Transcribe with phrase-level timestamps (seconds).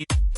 [0.00, 0.33] you.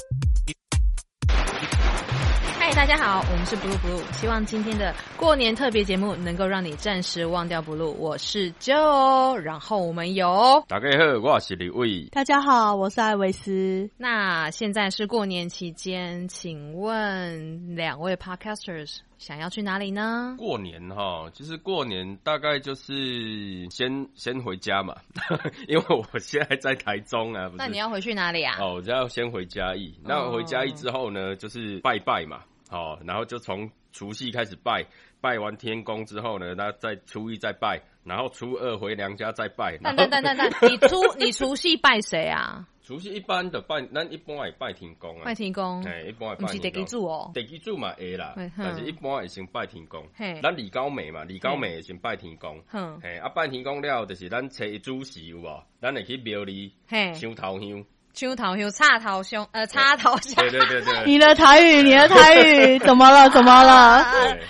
[2.76, 7.90] 大家好，我们是 Blue Blue，希望今天的过年特别节目能够让你暂时忘掉 Blue。
[7.92, 12.04] 我是 Joe，然后我们有大家好，我是李伟。
[12.12, 13.88] 大家好，我是艾维斯。
[13.96, 20.36] 那现在是过年期间，请问两位 Podcasters 想要去哪里呢？
[20.38, 24.94] 过年哈，其实过年大概就是先先回家嘛，
[25.66, 27.50] 因为我现在在台中啊。
[27.56, 28.58] 那你要回去哪里啊？
[28.60, 29.98] 哦，我就要先回嘉义。
[30.04, 32.42] 那回嘉义之后呢，就是拜拜嘛。
[32.68, 34.84] 好，然后就从除夕开始拜，
[35.20, 39.78] 拜完天公之后呢，那再初一再拜，然后初二回娘家再拜。
[39.78, 42.66] 等等等等等，你初你除夕拜谁啊？
[42.86, 45.22] 除夕一般的拜，咱一般也拜天公啊。
[45.24, 46.46] 拜天公，哎，一般也拜天公。
[46.46, 50.06] 不是地基主哦，得记住嘛会啦，但是一般也先拜天公。
[50.14, 52.62] 嘿，咱李高美嘛，李高美也先拜天公。
[52.68, 55.62] 哼，嘿，啊拜天公了，就是咱初一主时有无？
[55.80, 57.84] 咱会去庙里，嘿，香头香。
[58.16, 60.34] 秋头香，插头香，呃，插头香。
[60.36, 61.04] 对对对对。
[61.04, 63.28] 你的台语，你的台语怎么了？
[63.28, 64.06] 怎么了？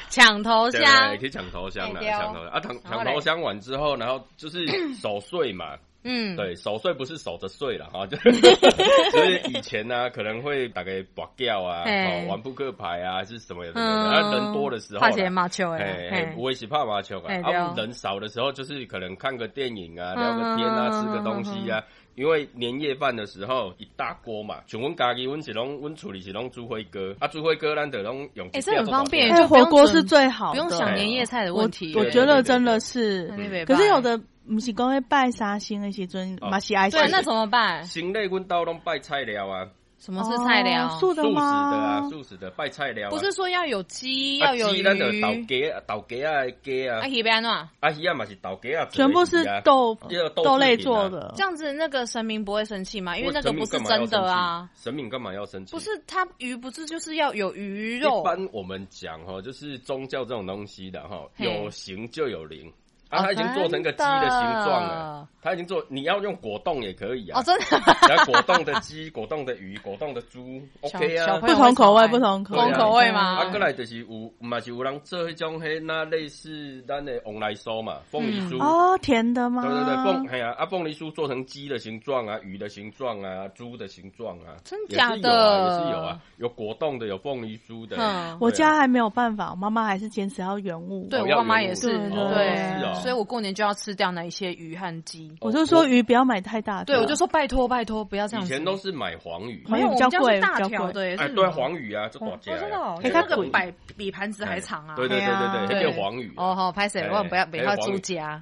[0.09, 0.81] 抢头香。
[1.19, 2.61] 可以抢头香的，抢头啊！
[2.61, 5.75] 抢抢头香完之后，然后就是守岁嘛。
[6.05, 6.37] 嗯。
[6.37, 11.83] 对，守岁不是守着睡了哈，就就是以前呢，可能会打个拔吊啊，
[12.29, 13.73] 玩扑克牌啊，是什么的。
[13.75, 14.31] 嗯。
[14.31, 15.01] 人多的时候。
[15.01, 16.33] 怕些麻球哎。
[16.37, 17.35] 不会是怕麻球啊。
[17.43, 21.83] 啊，人少的时候，就是可能看个电影啊，聊个天啊，吃个东西啊。
[22.17, 28.49] 因为年夜饭的时候一大锅嘛，像阮家己，阮是拢阮处理是拢猪辉哥，啊猪辉哥咱得拢用。
[28.55, 31.95] 哎，这很方便，就火锅是最好，不用想年夜菜的问题。
[31.95, 33.29] 我觉得真的是，
[33.67, 36.89] 可是有的不是讲会拜三星那些尊，嘛是爱。
[36.89, 37.85] 对，那怎么办？
[37.85, 39.69] 行内阮兜拢拜菜料啊。
[39.99, 40.89] 什么是菜料？
[41.01, 41.41] 素的吗？
[41.41, 43.11] 素食的啊，素食的拜菜料。
[43.11, 44.77] 不是说要有鸡，要有鱼。
[44.77, 46.99] 鸡，咱就豆鸡、豆鸡啊，鸡啊。
[47.01, 49.97] 阿鱼边喏，阿鱼啊嘛是豆鸡啊，全部是豆
[50.35, 51.33] 豆类做的。
[51.35, 53.17] 这样子，那个神明不会生气吗？
[53.17, 54.69] 因为那个不是真的啊。
[54.75, 55.73] 神明干嘛要生气？
[55.73, 58.21] 不是，他鱼不是就是要有鱼肉？
[58.21, 62.73] 一般我们讲哈，就是宗教这种东西的哈，有形就有灵。
[63.09, 65.29] 啊，它已经做成个鸡的形状了。
[65.43, 67.39] 它已经做，你要用果冻也可以啊。
[67.39, 67.97] 哦，真的。
[68.09, 71.39] 然后果冻的鸡、 果冻的鱼、果冻的猪，OK 啊。
[71.39, 73.37] 不同口味，不同口味，口味吗？
[73.37, 78.61] 啊，过来就是有，嘛是有人做一种迄那类似咱的红来酥嘛，凤梨酥。
[78.61, 79.63] 哦，甜的吗？
[79.63, 85.17] 对对对，凤，哎呀，啊，凤梨酥做成鸡的形状啊，鱼的形状啊，猪的形状啊，真假的？
[85.17, 87.97] 也是有啊，有果冻的，有凤梨酥的。
[88.01, 91.07] 嗯，我家还没有办法，我妈妈还是坚持要原物。
[91.09, 93.77] 对，我妈妈也是，对，所以我过年就要。
[93.77, 96.83] 吃掉那一些鱼和鸡，我就说鱼不要买太大。
[96.83, 98.45] 对，我就说拜托拜托，不要这样。
[98.45, 101.03] 以前都是买黄鱼，没有比较贵，大条的。
[101.17, 102.57] 哎，对，黄鱼啊，这多价。
[102.57, 104.95] 真的，那个摆比盘子还长啊。
[104.97, 105.27] 对对对
[105.69, 106.33] 对对，叫黄鱼。
[106.37, 107.07] 哦好，拍谁？
[107.13, 108.41] 我不要不要猪夹。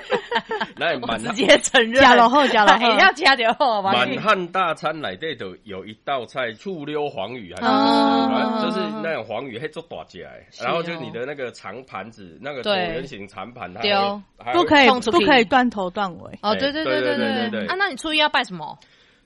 [0.76, 3.82] 那满直接承认加了后加了后 要加点后。
[3.82, 10.20] 满汉大餐来这头有一道菜，醋溜黄鱼，还是就是那种黄鱼，还做大夹。
[10.62, 16.38] 然后就你的那个长盘子，那个椭圆形长盘，它还不可以，不可以断头断尾。
[16.42, 17.66] 哦，对对对对对对。
[17.66, 18.78] 啊，那你初一要拜什么？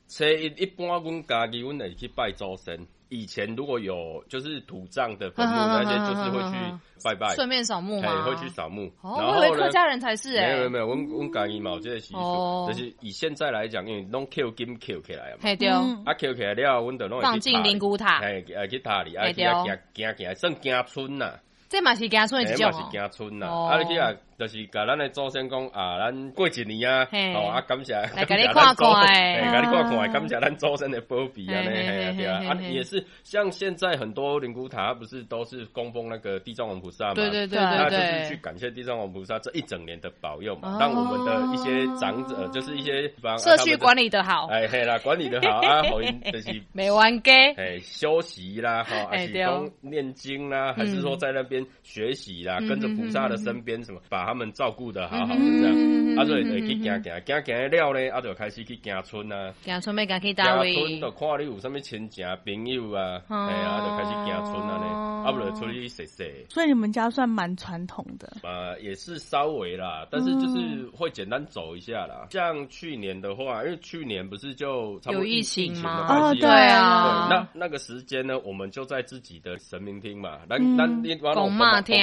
[0.09, 2.87] 初一一般，阮家己阮会去拜祖先。
[3.09, 6.57] 以前如果有就是土葬的坟墓那些，就是会去
[7.05, 8.91] 拜拜，顺便扫墓嘛，会去扫墓。
[9.03, 10.55] 哦，我以为客家人才是哎。
[10.57, 12.67] 没有没有，阮阮家己冇这个习俗。
[12.69, 15.39] 就是以现在来讲，因为拢 Q 金 Q 起来嘛。
[15.57, 15.69] 对。
[15.69, 18.21] 啊 Q 起来了，阮就拢放进灵骨塔。
[18.21, 21.35] 哎，去塔里，啊，去行行行，算行村呐。
[21.69, 22.73] 这嘛是家村的一种哦。
[22.91, 24.11] 是家村呐，啊，你去啊。
[24.39, 46.01] 就是甲咱的祖先讲啊，咱过一年啊，哦啊，感谢，来给你看看，哎，给你看看，感谢咱祖先的保庇啊，对啊，啊，也是像现在很多灵骨塔不是都是供奉那个地藏王菩萨嘛，对对对那就是去感谢地藏王菩萨这一整年的保佑嘛，让我们的一些长者，就是一些社区管理的好，哎嘿啦，管理的好啊，好
[46.33, 54.22] 就是 没完给，哎休息啦，哈，还是说念经啦，还是说在那边学习啦，跟着菩萨的身边什么把。
[54.27, 66.31] 他们照顾的好好的这样，啊，所以去行行行行了呢，啊，就开始去行村啊，行村要去单位，村就看你有什么亲戚朋友啊，哎啊，就开始行村了呢，啊，不就出去踅踅。
[66.51, 72.27] 所以你们家算蛮传统的，呃，也是稍微啦，但是就是会简单走一下啦。
[72.31, 76.07] 像去年的话，因为去年不是就有疫情吗？
[76.09, 81.97] 哦，对啊，那那个时间呢，我们就在自己的神明厅嘛，咱咱你公妈厅。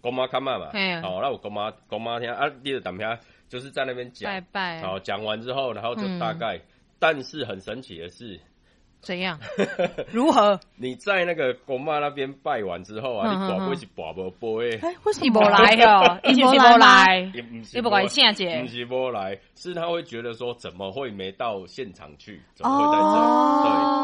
[0.00, 0.66] 公妈看妈嘛，
[1.02, 3.18] 好，那我公妈公妈听啊，你的等下
[3.48, 6.60] 就是在那边讲，拜拜，好，讲完之后，然后就大概，
[6.98, 8.40] 但是很神奇的是，
[9.00, 9.38] 怎样？
[10.12, 10.58] 如何？
[10.76, 16.18] 你在那个公妈那边拜完之后啊，你宝贝是广播播诶，哎，为什么一波来 哦？
[16.24, 17.32] 一波来，
[17.74, 22.40] 一波来谢谢，不是波来，是他会觉得说，怎么会没到现场去？
[22.54, 23.68] 怎么会在这？
[23.68, 24.00] 对。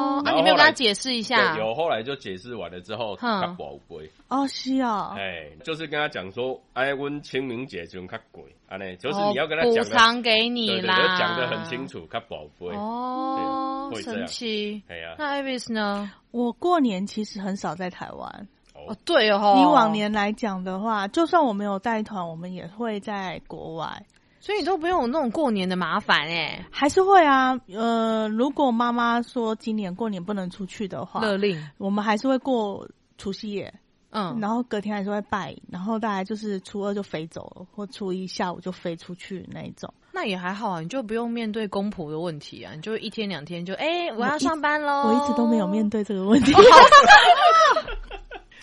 [0.46, 1.56] 跟他解释一下。
[1.58, 12.74] 有后来就解释完了之后，他宝贵哦，是啊，哎，就是跟他讲说，哎，温清明节就较贵，啊呢，就是你要跟他补偿给你啦，讲的很清楚，较宝贵。
[12.74, 16.10] 哦，神奇，哎呀，那 Iris 呢？
[16.32, 18.48] 我过年其实很少在台湾。
[18.74, 24.04] 哦，对哦，以往年来讲的话，就算我没有带团，我们也会在国外，
[24.40, 27.58] 所以你都不用那种过年的麻烦哎，还是会啊。
[27.72, 32.86] 呃，如果妈妈说今年过年不能出去的话，勒令，我们还是会过
[33.18, 33.72] 除夕夜，
[34.18, 39.92] 嗯，然后隔天还是会拜，然后大概就是初二就飞走了，或初一下午就飞出去那一种。
[40.10, 45.02] 那也还好啊，你就不用面对公婆的问题啊，你就一天两天就哎，我要上班喽。
[45.08, 46.54] 我一直都没有面对这个问题。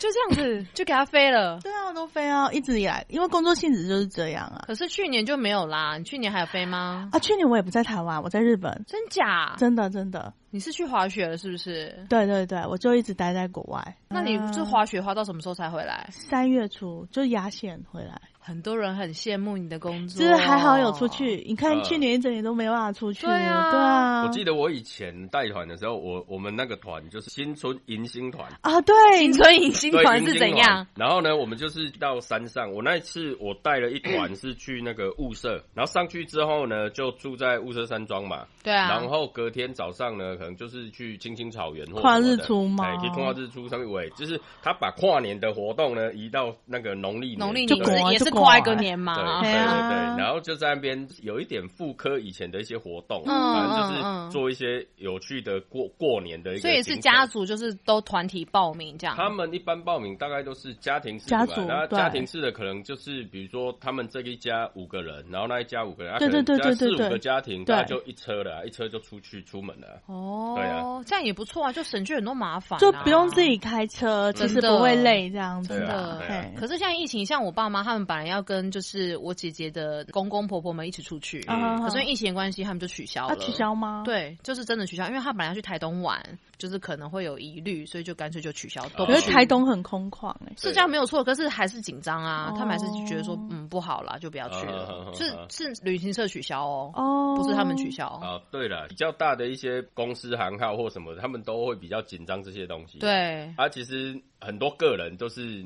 [0.03, 1.57] 就这样子，就给他飞了。
[1.61, 4.65] 对啊，都飞啊，一直以来，因为工作性质就是这样啊。
[4.67, 7.07] 可是去年就没有啦，你去年还有飞吗？
[7.13, 8.83] 啊，去年我也不在台湾，我在日本。
[8.85, 9.55] 真假？
[9.57, 10.33] 真的真的。
[10.50, 12.05] 你是去滑雪了是不是？
[12.09, 13.81] 对对对，我就一直待在国外。
[14.09, 16.06] 那你这滑雪滑到什么时候才回来？
[16.11, 18.21] 三月初就压线回来。
[18.45, 21.42] 很多人很羡慕你的工作，就是还好有出去。
[21.48, 24.24] 你看去年一整年都没办法出去，对啊，对啊。
[24.24, 30.86] 我记得我以前带团的时候，我我们那个团就是新春迎新团啊，对，新春迎新团是怎样？
[30.95, 32.72] 然后呢，我们就是到山上。
[32.74, 38.45] 我那一次我带了一团是去那个雾社，然后上去之后呢，就住在雾社山庄嘛。
[38.62, 38.90] 对啊。
[38.90, 42.84] 然后隔天早上呢，可能就是去青青草原跨日出吗？
[42.98, 49.41] 可以跨日出上面喂，就是他把跨年的活动呢移到那个农历农历年，也是跨一个年嘛。
[49.41, 56.62] 对对对，然后就在那边有一点复刻以前的一些活动，反正就是做一些有趣的过过年的一个。
[56.62, 59.15] 所以是家族，就是都团体报名这样。
[59.15, 70.01] 他们一般报名大概都是家庭式，家族，那家庭式的可能就是比如说他们这一家五个人，然后那一家五个人，对对对对对，四五个家庭，大概就一车了，一车就出去出门了。
[70.07, 75.80] 哦，对啊，这样也不错啊，就省去很多麻烦，就不用自己开车，其实不会累这样子。
[75.80, 76.21] 的。
[76.56, 79.13] 可是现在疫情，像我爸妈他们本来要跟就是。
[79.23, 83.35] 我姐姐的公公婆婆们一起出去，可是因为疫情关系，他们就取消了。
[83.37, 84.01] 取消吗？
[84.03, 86.21] 对，就是真的取消，因为他本来要去台东玩，
[86.57, 88.83] 就是可能会有疑虑，所以就干脆就取消。
[88.97, 92.53] 我觉得台东很空旷，哎，是这样没有错，可是还是紧张啊。
[92.57, 95.13] 他们还是觉得说，嗯，不好啦，就不要去了。
[95.13, 98.41] 是是旅行社取消哦，哦，不是他们取消啊。
[98.51, 102.99] 对了，比较大的一些公司行号或什么，他们都会比较紧张这些东西。
[102.99, 105.65] 对，啊，其实很多个人都是。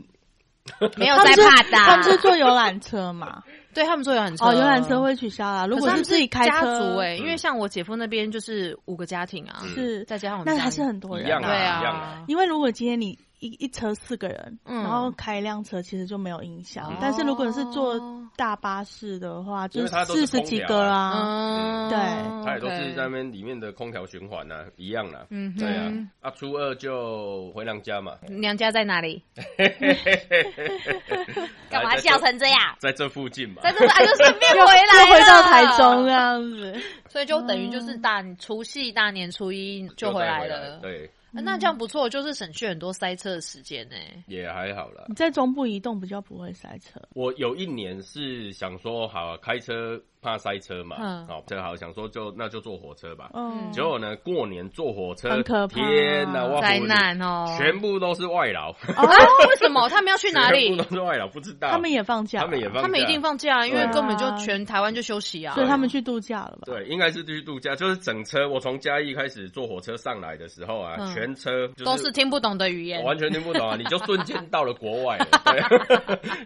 [0.97, 3.43] 没有在怕的，他们是坐游览车嘛？
[3.73, 5.67] 对他们坐游览车，哦，游览车会取消啊。
[5.67, 12.23] 如果是自己开车，哎，因为像我姐夫那边就是五个家庭啊，是再加上我们，那还是很多人，对啊。
[12.27, 13.17] 因为如果今天你。
[13.39, 16.91] 一一车四个人，然后开一辆车其实就没有影响。
[16.99, 17.93] 但是如果是坐
[18.37, 21.97] 大巴士的话，就四十几个啊，对，
[22.45, 25.25] 它也都是在那边里面的空调循环啊，一样的。
[25.31, 25.91] 嗯，对啊。
[26.21, 28.13] 啊，初二就回娘家嘛。
[28.29, 29.21] 娘家在哪里？
[31.69, 32.59] 干嘛笑成这样？
[32.79, 33.61] 在这附近嘛。
[33.63, 36.79] 在这啊，就顺便回来，回到台中这样子。
[37.09, 40.77] 所以就等于就是大除夕、大年初一就回来了。
[40.79, 41.09] 对。
[41.41, 43.95] 那这样不错，就是省去很多塞车的时间呢。
[44.27, 45.05] 也还好啦。
[45.07, 46.99] 你在中部移动比较不会塞车。
[47.13, 50.01] 我有一年是想说，好开车。
[50.27, 50.97] 怕塞车嘛？
[51.29, 53.29] 哦，正好想说就那就坐火车吧。
[53.33, 57.45] 嗯，结果呢，过年坐火车，天哪，灾难哦！
[57.57, 58.71] 全部都是外劳。
[58.71, 59.07] 哦？
[59.47, 60.75] 为什么他们要去哪里？
[60.75, 61.69] 全部都是外劳，不知道。
[61.69, 65.55] 他们也放假，他们也放，他们一定放假，因为根本就全台湾就休息啊。
[65.55, 66.63] 所以他们去度假了吧？
[66.65, 67.73] 对，应该是去度假。
[67.73, 73.75] 就是整车，我从嘉义开始坐火车上来的时候啊，全车都是听不懂的语言，完全听不懂啊！
[73.79, 75.17] 你就瞬间到了国外。
[75.45, 75.61] 对，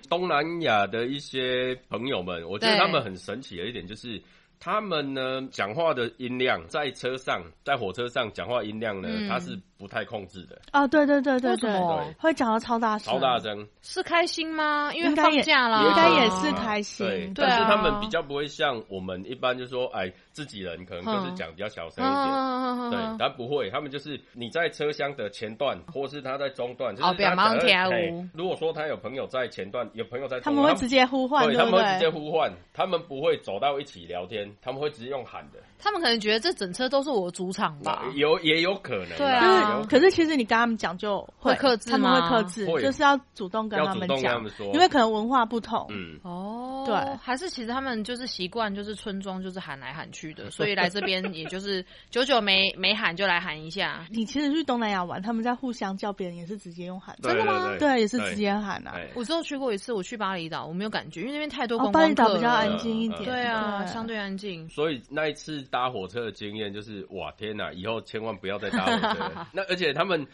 [0.10, 4.22] 东南亚的一些朋友们，我觉得他们很神奇的一点就是。
[4.64, 9.60] 他们呢，讲话的音量在车上，在火车上讲话音量呢，它是。
[9.82, 10.62] 不太控制的。
[10.72, 11.72] 啊，对对对对对，
[12.20, 14.92] 会讲的超大声，超大声，是开心吗？
[14.94, 17.08] 因为放假了，应该也是开心。
[17.34, 27.90] 对，但是他们比较不会像我们一般，就说哎，自己人可能就是讲比较小声一点，对，但不会，他们就是你在车厢的前段，或是他在中段，就是他忙跳
[28.36, 35.60] 如果说他有朋友在前段，有朋友在，他们会直接呼唤，对，他们会直接呼唤，他们不会走到一起聊天，他们会直接用喊的。
[35.82, 40.52] 他们可能觉得这整车都是我主场吧，有也有可能，对啊，可是其实你。
[40.52, 45.88] 跟他们讲就会克制，他们会克制，就是要主动跟他们讲，因为可能文化不同。
[45.90, 46.84] 嗯哦。
[46.86, 54.06] 对，还是其实他们就是习惯，就是村庄就是喊来喊去的， 所以来这边也就是久久没没喊就来喊一下。
[54.10, 57.74] 你其实去东南亚玩，他们在互相叫别人也是直接用喊，真的吗？
[57.80, 58.96] 对，也是直接喊啊。
[59.14, 64.68] 我之后去过一次，我去巴厘岛，我没有感觉，因为那边太多观光巴厘岛比较安静一点，对啊，相对安静。
[64.68, 69.32] 所以那一次搭火车的经验就是，哇天哪，以后千万不要再搭火车。
[69.54, 70.28] 那而且他们。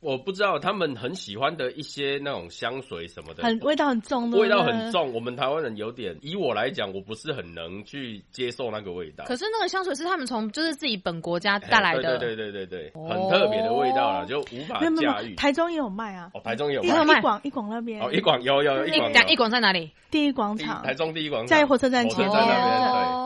[0.00, 5.12] 我不知道他们很喜欢的一些那种香水什么的，很味道很重的，味道很重。
[5.12, 9.24] 我们台湾人有点，以我来讲，我不是很能去接受那个味道。
[9.24, 15.34] 可是那个香水是他们从就是自己本国家带来的，对对对对对，很特别的味道了，就无法驾驭。
[15.34, 19.90] 台中也有卖啊，哦，台中也有卖，一广一广那边哦，一广有有有，一广一广在哪里？
[20.12, 22.30] 第一广场，台中第一广场，在火车站前面，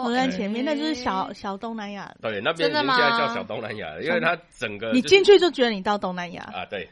[0.03, 2.13] 火车站前面，那就是小小东南亚。
[2.21, 6.89] 对，那边现在叫小东南亚，因为它整个你进去就觉得你到东南亚啊，对。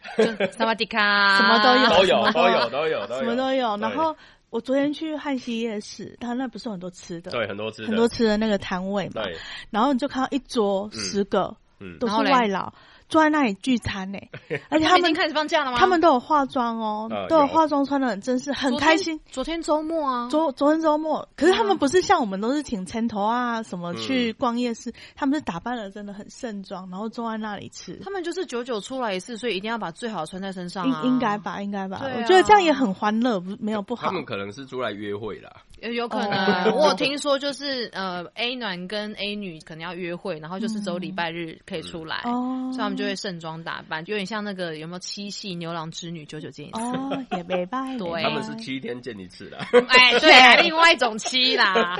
[0.52, 0.98] 萨瓦迪卡，
[1.38, 3.76] 什么都有，都有，都有，都有，什么都有。
[3.76, 4.16] 然后
[4.50, 9.22] 我昨天去汉西夜市，它那不是很多吃的，对，很多吃，很多吃的那个摊位嘛。
[9.22, 9.36] 对。
[9.70, 12.72] 然后你就看到一桌十个，嗯，都是外劳。
[13.10, 14.18] 坐在那里聚餐呢，
[14.70, 15.78] 而且他们开始放假了吗？
[15.78, 19.20] 他们都有化妆哦，都有化妆，穿的很正式，很开心。
[19.26, 27.98] 昨天周末啊，昨昨天周末，可是他们不是像我们都是请牵头啊什么去逛夜市，他们是打扮的真的很盛装，然后坐在那里吃。
[28.04, 30.86] 他们就是久久出来一次，所以一定要把最好的穿在身上。
[30.86, 32.00] 应应该吧，应该吧。
[32.16, 34.06] 我觉得这样也很欢乐，不没有不好。
[34.06, 35.50] 他们可能是出来约会啦。
[35.82, 49.58] 有有可能，我听说就是呃，A 男跟 A 女可能要约会，然后就是走礼拜日可以出来，所以他们就会盛装打扮，就有点像那个有没有七夕牛郎织女九九见一次哦，也没拜， 对，他们是七天见一次的，
[49.88, 51.98] 哎，对， 另外一种七啦，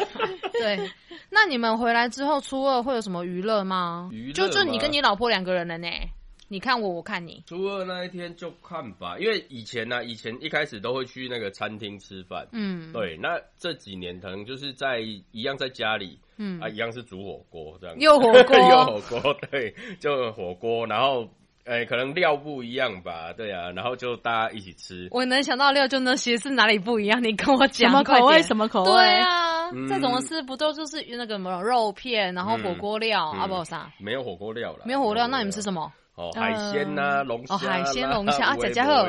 [0.52, 0.90] 对。
[1.32, 4.08] 那你们回来之后初二会有什么娱乐吗？
[4.12, 5.86] 娱乐就就你跟你老婆两个人了呢。
[6.52, 7.40] 你看我，我看你。
[7.46, 12.44] 初二那一天就看吧，因为以前呢，以前一开始都会去那个餐厅吃饭。
[12.50, 13.16] 嗯，对。
[13.18, 17.96] 那这几年可能就是在一样在家里，嗯啊，一样是煮火锅这样。
[18.00, 20.84] 又火锅， 又火锅，对，就火锅。
[20.88, 21.28] 然后，
[21.66, 23.70] 哎，可能料不一样吧，对啊。
[23.70, 25.06] 然后就大家一起吃。
[25.12, 27.22] 我能想到料就那些是哪里不一样？
[27.22, 28.42] 你跟我讲什么口味？
[28.42, 28.90] 什么口味？
[28.90, 33.88] 对啊，这种是不都就是那个什么肉片，然后火锅料啊，不啥？
[34.00, 35.92] 没有火锅料了，没有火锅料，那你们吃什么？
[36.20, 39.06] 哦，海鲜呐，龙虾，海鲜龙虾啊，姐姐好。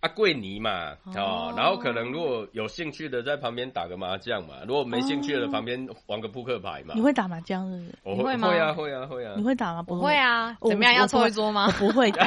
[0.00, 6.94] 啊，桂泥嘛，哦，然后可能如果有兴趣的在旁边打个麻将嘛，如果没兴趣的旁边玩个扑克牌嘛。
[6.94, 7.94] 你会打麻将是不是？
[8.04, 8.48] 我会吗？
[8.48, 9.34] 会啊，会啊，会啊。
[9.36, 9.82] 你会打吗？
[9.82, 10.56] 不会啊。
[10.66, 10.94] 怎么样？
[10.94, 11.66] 要凑一桌吗？
[11.66, 12.26] 我不会打。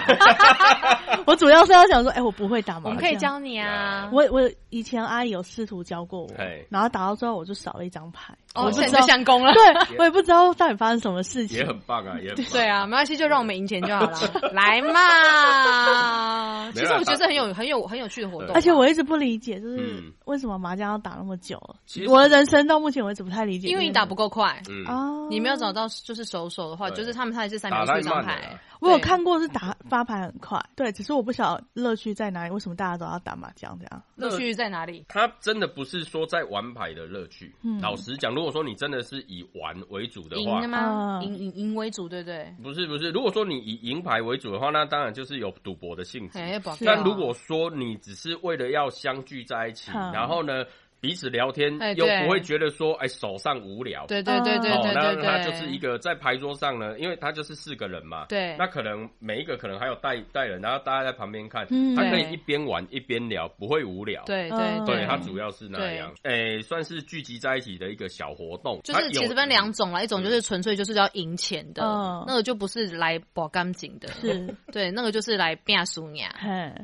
[1.26, 2.96] 我主要是要想说，哎，我不会打麻将。
[2.96, 4.08] 我可以教你啊。
[4.12, 6.30] 我我以前阿姨有试图教过我，
[6.70, 8.36] 然后打到最后我就少了一张牌。
[8.54, 9.52] 哦，现在相公了。
[9.52, 11.58] 对，我也不知道到底发生什么事情。
[11.58, 14.20] 也很棒啊，也对啊，没关系，就让我们赢钱就好了。
[14.54, 16.72] 来嘛。
[16.72, 18.54] 其实我觉得很有很有很有趣的活动。
[18.56, 21.60] 而且我一直不理解，就是为什么麻将要打那么久？
[21.86, 23.68] 其实我的人生到目前为止不太理解。
[23.68, 24.62] 因为你打不够快。
[24.88, 25.28] 哦。
[25.30, 28.60] 你没有找到就是手手的话，就是他们他也是三秒出一张牌。
[28.82, 32.52] 我有看过是打 发牌很快，对，只是我不晓得乐趣在哪里。
[32.54, 34.04] 为什么大家都要打麻将这样？
[34.16, 35.06] 乐趣在哪里？
[35.08, 37.56] 他真的不是说在玩牌的乐趣。
[37.82, 41.22] 老实讲，如果说你真的是以玩为主的话，赢吗？
[41.24, 42.54] 赢赢赢为主，对不对？
[42.62, 46.40] 不是不是，如果说你以赢牌为主的话，那当然就是有赌博的性质。
[46.86, 50.66] 但如果说你只是为了要相聚在一起，然后呢？
[51.04, 71.84] 彼此聊天又不会觉得说哎手上无聊，对对对对对那他就是一个在牌桌上呢，因为他就是四个人嘛，对，那可能每一个可能还有带带人，然后大家在旁边看，他可以一边玩一边聊，不会无聊，对对对，他主要是那样，哎，算是聚集在一起的一个小活动，就是其实分两种啦，一种就是纯粹就是要赢钱的，
[72.26, 74.56] 那个就不是来保干净的，是。
[74.72, 76.34] 对，那个就是来变输呀，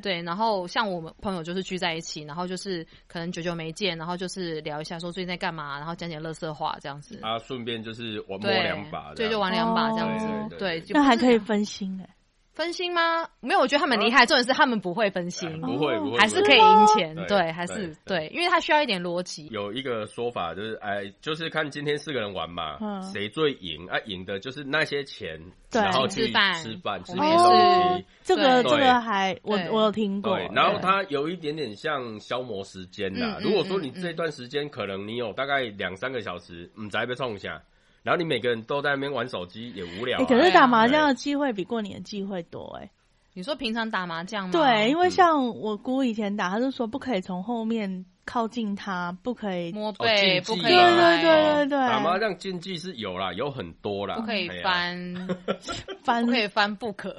[0.02, 4.98] 对，然后像我们朋友就是聚在一起，然后就是可能久久没见，然后就是聊一下。
[4.98, 12.08] 说最近在干嘛，然后讲点乐色话这样子啊，顺便就是玩摸两把，对，就玩两把这样子，对，那还可以分心哎。
[12.60, 13.26] 分心吗？
[13.40, 19.48] 没有，我觉得他们厉害，重点是他们不会分心，不会不会，还是可以赢钱，对，还是对，因为他需要一点逻辑。
[19.50, 23.98] 有一个说法就是，哎，就是看今天四个人玩嘛，谁最赢啊？
[24.04, 25.40] 赢的就是那些钱，
[25.72, 27.24] 然后去吃饭、吃饭、吃东
[27.96, 28.04] 西。
[28.22, 30.38] 这个这个还我我有听过。
[30.52, 33.40] 然后它有一点点像消磨时间的。
[33.40, 37.62] 如果说你这段时间可能你有大概两三个小时，嗯，再被冲一下。
[38.02, 40.24] 然后你每个人都在那边玩手机，也无聊。
[40.24, 42.90] 可是打麻将的机会比过年的机会多哎。
[43.32, 44.52] 你说平常打麻将吗？
[44.52, 50.62] 对，因为像我姑以前打，她就说不可以从后面靠近她，不可以摸背，不可以。
[50.62, 51.78] 对对对对对。
[51.78, 54.16] 打麻将禁忌是有啦，有很多啦。
[54.16, 55.28] 不可以翻
[56.02, 57.16] 翻， 不可以翻不可。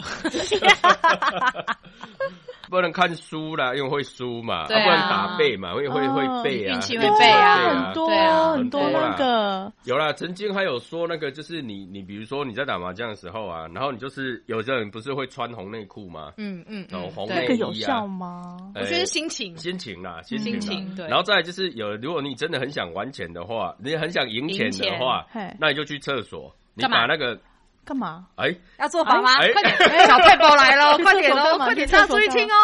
[2.72, 8.08] 不能看书啦，因为会输嘛，不能打背嘛，因为会会背啊，运气会背啊，很多
[8.54, 9.72] 很多那个。
[9.84, 16.32] 有啦，曾经还有说那个就是你你比如说你在打麻将的时候啊，然后你就是有些人不是会穿红内裤吗？
[16.38, 18.58] 嗯嗯，哦红内衣啊，有效吗？
[18.74, 19.56] 我觉得心情。
[19.58, 25.26] 心情啦，心情对，然后再就是有如果你真的很想玩钱的话，你很想赢钱的话，
[25.60, 27.38] 那你就去厕所，你把那个。
[27.86, 28.28] 干嘛？
[28.36, 29.36] 哎，要做好吗？
[29.54, 32.56] 快点，小佩宝来了，快点哦，快点，大家注意听哦。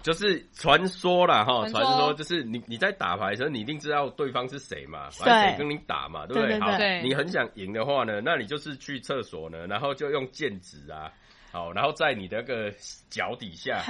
[0.00, 5.24] 就是传说啦，哈，传说就是你你在打牌的时候，你一定知道对方是谁嘛，谁
[5.58, 6.58] 跟你打嘛，对不对？
[6.60, 6.70] 好，
[7.02, 11.10] 你很想赢的话呢，那你就是去厕所呢，然后就用剑指啊，
[11.52, 12.72] 好，然后在你的个
[13.10, 13.82] 脚底下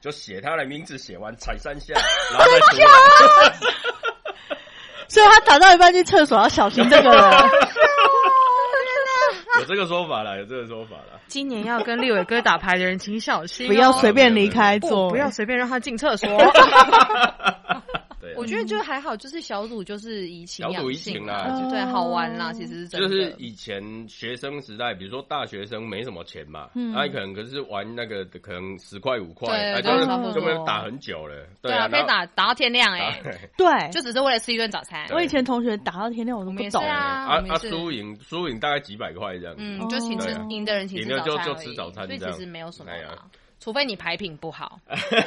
[0.00, 1.94] 就写他的名字，写完踩三下，
[2.30, 2.76] 然后再出。
[5.08, 7.30] 所以他打到一半去厕所要小心这个人。
[9.60, 11.20] 有这个说法啦，有这个说法啦。
[11.28, 16.28] 今年要跟立伟哥打牌的人，请小心，不要随便离开座，不要随便让他进厕所。
[18.36, 23.08] 我觉得就还好，就是小赌就是怡情小赌怡情啦，对，好玩啦，其实是真的。
[23.08, 29.90] 就是以前学生时代，比如说大学生没什么钱嘛，那可能可是玩那个可能十块五块，就
[30.32, 31.46] 就没有打很久了。
[31.62, 33.20] 对啊，可以打打到天亮哎，
[33.56, 35.06] 对，就只是为了吃一顿早餐。
[35.12, 36.84] 我以前同学打到天亮我都不懂。
[36.84, 42.92] 啊，啊输赢输赢大概几百块这样，嗯，就请吃赢的人请吃早餐就吃早餐，所以其实没有什么，
[43.64, 44.78] 除非你牌品不好。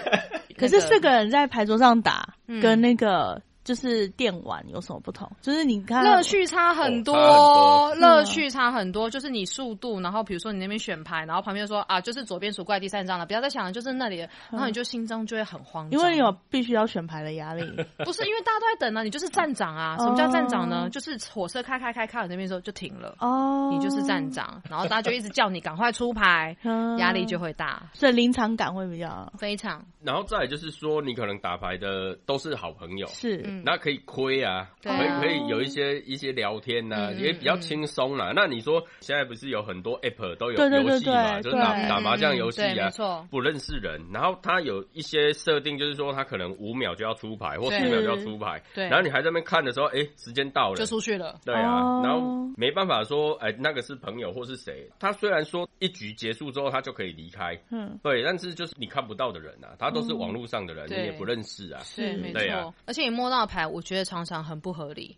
[0.55, 3.41] 可是四个人在牌桌上打，跟那个。
[3.67, 5.29] 就是电玩有什么不同？
[5.41, 9.09] 就是你看乐趣差很多，乐趣差很多。
[9.09, 14.19] 就是你速度，然后比如说你那边选牌，然后旁边说啊，就是左边数怪第三张了，不要再想了，就是那里，
[14.49, 17.61] 然后你就心中就会很慌，因为你有必须要选牌的压力。
[18.05, 19.97] 不是因为大家都在等啊，你就是站长啊。
[19.97, 20.89] 什么叫站长呢？
[20.89, 26.55] 就是火车开开开开到那边时候就停了哦，你就是站长，然后大家就一直叫你赶快出牌，
[26.99, 29.83] 压力就会大，所以临场感会比较非常。
[30.07, 33.43] 然后再就是说，你可能打牌的都是好朋友，是。
[33.65, 38.31] 那可以亏啊，可以可以有一些一些聊天呐，也比较轻松啦。
[38.33, 42.89] 那你说现在不是有很多 app 都有游戏嘛，就是打打麻将游戏啊，
[43.29, 48.85] 不认识人，然后他有一些设定，就是说他可能五秒就要出牌，或四秒就要出牌，对。
[48.85, 65.17] 然后你还在那边看的时候，哎，时间到了就出去了，对啊，然后没办法说，哎，那个是朋友或是谁，他虽然说一局结束之后他就可以离开，嗯，对，但是就是你看不到的人啊，他都是网络上的人，你也不认识啊，是没错，而且你摸到牌，我觉得常常很不合理，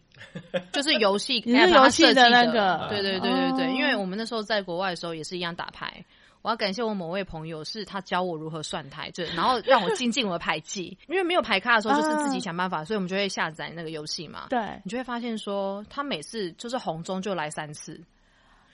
[0.72, 6.06] 就是 游戏，你是游戏的那个，对对对对对，因为我们那时候在国外的时候也是一样打牌。
[6.42, 10.98] 我要感谢我某位朋友，是他教我如何算牌，就然后让我精进我的牌技。
[11.10, 14.48] 因为没有牌卡的时候，就是自己想办法，所以我们就会下载那个游戏嘛。
[14.50, 18.02] 对，你就会发现说，他每次就是红中就来三次。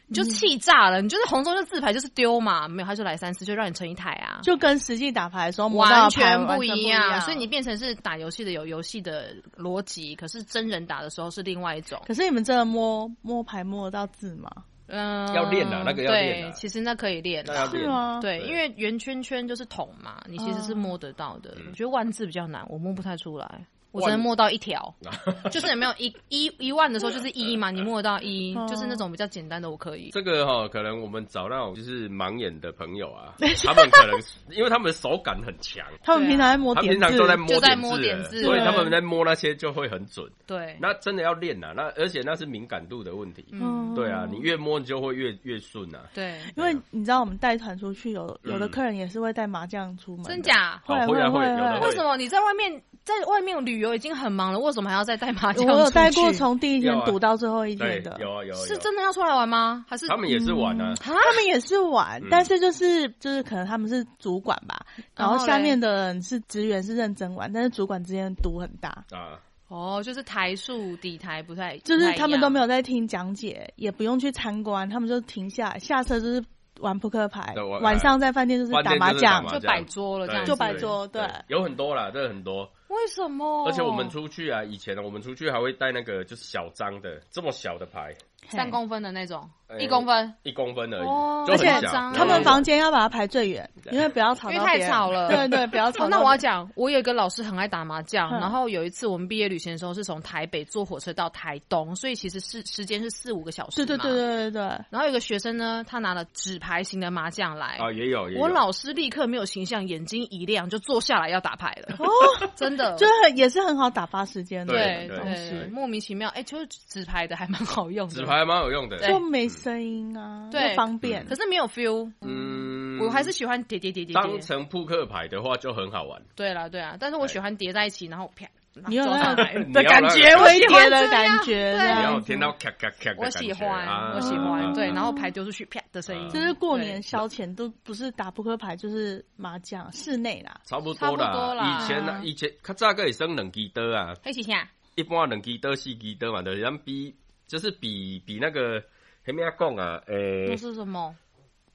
[0.07, 1.01] 你就气炸了！
[1.01, 7.19] 你就是红中就自牌就是丢嘛，没有他就来三次，就让你成一台啊，就跟实际打牌的时候完全不一样。
[7.21, 11.99] 所以你变成是打游戏的有游戏的逻辑，可是真人打的时候是另外一种。
[12.05, 14.49] 可是你们真的摸摸牌摸得到字吗？
[14.87, 16.53] 嗯，要练的，那个要练。
[16.53, 18.19] 其实那可以练，是吗？
[18.21, 21.57] 对，因为圆圈圈就是桶嘛，你其实是摸得到的。
[21.67, 23.65] 我觉得万字比较难，我摸不太出来。
[23.95, 24.93] 我只能摸到一条，
[25.49, 30.09] 就是有没有一一一万的时候就是一嘛，你摸到一，就是那种比较简单的我可以。
[30.11, 34.19] 这个哈，可能我们找那种就是盲眼的朋友啊，他们可能
[34.55, 40.29] 因为他们的手感很强， 他们平常在摸平常都在摸点字，所以他们在摸那些就会很准。
[40.45, 43.45] 对，那真的要练呐，那而且那是敏感度的问题。
[43.51, 45.99] 嗯，对啊，你越摸你就会越越顺呐。
[46.13, 50.81] 对，因为你知道我们带团出去，有有的客人也是会带麻将出门，真假？
[50.85, 51.39] 会会会。
[51.85, 52.81] 为什么你在外面？
[53.05, 55.67] 在外面旅游已经很忙了，为什么还要再带麻将？
[55.67, 58.53] 我有带过从第一天赌到最后一天的，有啊有。
[58.65, 59.85] 是真的要出来玩吗？
[59.87, 60.93] 还是他们也是玩啊？
[60.99, 64.79] 他们也是玩，但是就是就是可能他们是主管吧，
[65.15, 69.37] 然后下面的人是职员是认真玩，但是主管之间赌很大啊。
[69.67, 76.43] 哦，就是台数底台不太，就是他们都没有在听讲解，也不用去参观，他们就停下下车就是。
[76.81, 82.69] 玩扑克牌，晚上在饭店就是打麻将，就摆桌了，这样就摆桌，对，有很多啦，这很多。
[82.95, 83.65] 为什么？
[83.67, 88.15] 而且我们出去啊，以前我们出去还会带那个就是小张的，这么小的牌。
[88.49, 91.69] 三公分的那种，一公分，一公分而已，而且
[92.15, 95.29] 他们房间要把它排最远，因为不要吵，因为太吵了。
[95.29, 96.07] 对对，不要吵。
[96.07, 103.77] 那我要讲，我有一个老师很爱打麻将，然后有一次我们毕业旅行的时候是从台北坐火车到台东，所以其实是时间是四五个小时。
[103.77, 104.61] 对对对对对对。
[104.89, 108.29] 然后有个学生呢，他拿了纸牌型的麻将来啊，也有。
[108.37, 111.95] 我老师立刻没有形象，眼睛一亮，就坐下来要打牌了。
[112.05, 112.07] 哦，
[112.55, 114.73] 真的，就很也是很好打发时间的。
[114.73, 118.97] 对对，莫名其妙，哎，就是纸牌的还蛮好用的，纸牌蛮有用的。
[118.97, 122.11] 就没声音啊，对，方便，可是没有 feel。
[122.21, 122.99] 嗯。
[122.99, 124.13] 我还是喜欢叠叠叠叠。
[124.13, 126.21] 当成扑克牌的话就很好玩。
[126.33, 128.47] 对啦对啊，但是我喜欢叠在一起，然后啪。
[128.87, 141.79] 你有那的感觉，微叠的感觉，然后听到咔咔咔我喜欢，我喜欢，对，然后牌丢出去啪的声音，就是过年消遣，都不是打扑克牌，就是麻将，室内啦，差不多啦。
[141.79, 144.67] 以前呢，以前较早个会生两支刀啊，还是啥？
[144.95, 147.15] 一般两支刀、四支刀嘛，就是咱比，
[147.47, 148.81] 就是比比那个
[149.25, 150.01] 什么讲啊？
[150.07, 151.15] 诶，那是什么？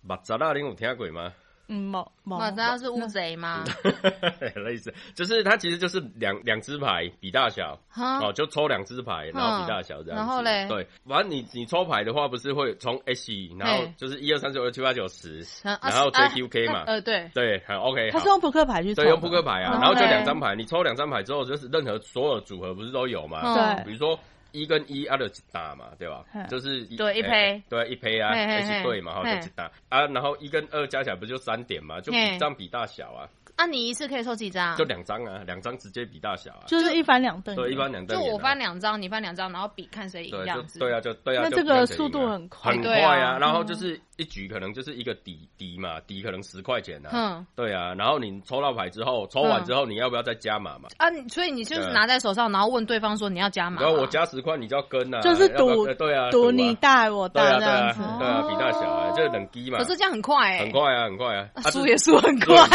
[0.03, 1.33] 马扎拉，你有听过吗？
[1.73, 3.63] 嗯，马马扎是乌贼吗？
[4.57, 10.19] 类似，就是它其实就是两两只牌比大小，哦，就抽两只牌，然后比大小这样。
[10.19, 16.83] 然后嘞，对，反正你你抽牌的话，不是会从 S，然后就是一二三四五六七八九十，然后 J Q K 嘛？
[16.89, 18.11] 呃，对对，很 OK。
[18.11, 23.43] 他是用扑克牌去抽，对，用扑克牌啊，然后就两张牌，你抽两张牌之后，就是任何所有组合不是都有嘛？
[23.77, 24.19] 对，比如说。
[24.53, 26.25] 一跟一啊，就打嘛，对吧？
[26.49, 33.29] 就是对一胚，对一胚啊，一起对嘛，哈，就一打啊，然后一跟二加起来不就三点嘛，就比张比大小啊。
[33.57, 34.75] 那你一次可以抽几张？
[34.75, 37.55] 就两张啊，两张直接比大小啊，就是一翻两瞪。
[37.55, 38.17] 对，一翻两瞪。
[38.19, 40.79] 就我翻两张，你翻两张，然后比看谁赢这样子。
[40.79, 41.43] 对啊，就对啊。
[41.45, 43.37] 那这个速度很快，很快啊。
[43.39, 47.11] 然后就是一局可能就是一个底底嘛，底可能十块钱啊。
[47.13, 47.47] 嗯。
[47.57, 50.89] 对啊，然后你抽到牌之后，抽完之后你要不要再加码嘛？
[50.99, 53.81] 啊，所以你就是拿在手上，然后问对方说你要加码。
[53.81, 55.21] 然后我加十块，你就要跟啊。
[55.21, 58.01] 就是赌，对啊，赌你大我大这样子。
[58.19, 59.79] 对啊，比大小啊，就是冷低嘛。
[59.79, 60.59] 可是这样很快哎。
[60.59, 61.49] 很快啊，很快啊。
[61.71, 62.69] 输也输很快啊。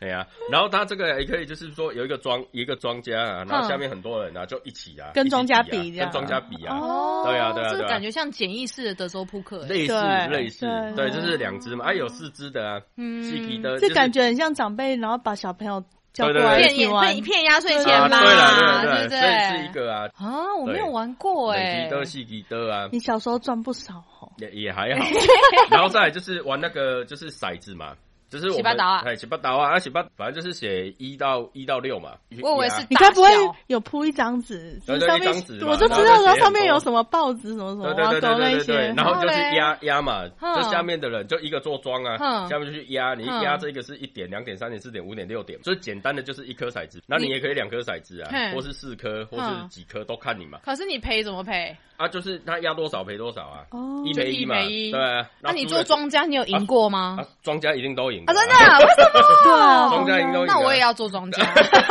[0.00, 0.26] 对啊。
[0.50, 6.78] 然后他这个也可以，就是说有一个庄一个庄家啊，然后下面很多人啊，就一起啊，跟庄家比，跟庄家比啊，
[7.24, 9.92] 对啊对啊，这感觉像简易式的德州扑克，类似
[10.30, 19.64] 类似，对，就是两只嘛，啊有四只的啊，细皮的，这感觉很像长辈，然后把小朋友叫过来骗骗骗压岁钱嘛，对对对，这是？
[19.64, 25.06] 一个啊，啊我没有玩过哎，皮的细皮的啊，你小时候赚不少哦，也也还好，
[25.70, 27.92] 然后再来就是玩那个就是骰子嘛。
[28.34, 32.14] 就是我们哎，洗八刀啊，啊洗八，反正就是写一到一到六嘛。
[32.42, 33.28] 我以为是你该不会
[33.68, 35.32] 有铺一张纸，上面
[35.64, 50.58] 我就知道说上面有什么报纸什么什么，对对对对对，然后就是压压嘛，就下面的人就一个做庄啊，下面就去压，你一压这个是一点、两点、三点、四点、五点、六点，所以简单的就是一颗骰子，那你也可以两颗骰子啊，或是四颗，或是几颗都看你嘛。
[50.64, 51.76] 可是你赔怎么赔？
[51.96, 53.62] 啊，就是他压多少赔多少啊，
[54.04, 55.24] 一赔一嘛，对。
[55.40, 57.24] 那你做庄家，你有赢过吗？
[57.44, 58.23] 庄家一定都赢。
[58.26, 58.54] 啊，真的？
[58.54, 59.20] 为什么？
[59.44, 60.46] 对啊，庄家赢都赢。
[60.46, 61.42] 那我也要做庄家。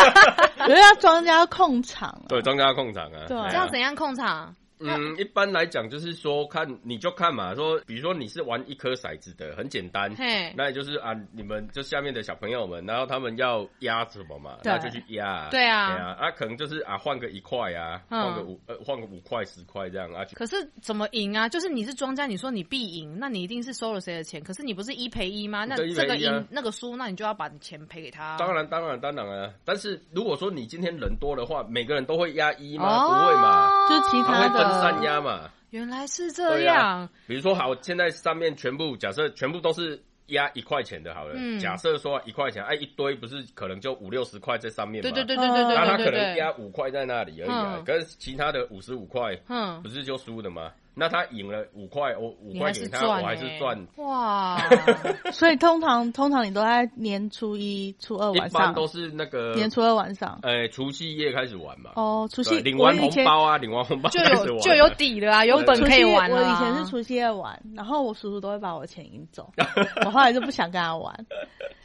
[0.67, 2.13] 我要庄家控场。
[2.27, 3.25] 对，庄家控场啊。
[3.27, 4.53] 对，这样怎样控场？
[4.79, 10.13] 嗯，一般来讲就是说，看你就看嘛，说比如说你是玩一颗骰子的，很简单，
[10.55, 20.25] 那也就是啊，你们就下面的小朋友们，然后他们要压什么嘛，那就去压，对啊，对啊，啊，可能就是啊，换个一块啊，换个五呃，换个五块十块这样啊。
[20.33, 21.47] 可是怎么赢啊？
[21.47, 24.43] 就是你是庄家，你说你必赢，那你一定是收了谁的钱？
[24.43, 25.65] 可是你不是一赔一吗？
[25.65, 28.35] 那这个赢那个输，那你就要把钱赔给他。
[28.37, 29.53] 当然，当然，当然啊。
[29.63, 33.07] 但是如果说你今天人多的话，每个人都会压一吗？
[33.07, 34.62] 不会嘛，就其他的。
[34.69, 37.07] 三压嘛，原来是这样。
[37.27, 41.35] 比如说，好，现在上面全部假设全部都是压一块钱的，好了。
[41.59, 45.09] 假设说一块钱，哎，一堆不是可能就五六十块在上面嘛？
[45.09, 45.75] 对对对对对对。
[45.75, 50.71] 那他可能压五块在那里而已啊，跟其他的五十五块，嗯，不是就输的吗？
[50.95, 54.57] 那他赢了五块，我五块给他，我还是赚哇！
[55.33, 61.91] 所以通常通常你都在年初一、初二晚上，一般都是那个年初二晚上，哎，除夕夜开始玩嘛。
[61.95, 69.51] 哦，除夕领完红包啊，领完红包就有就有底了啊，有本可以玩我以前是除夕夜玩，然后我叔叔都会把我钱赢走，
[70.05, 71.13] 我后来就不想跟他玩。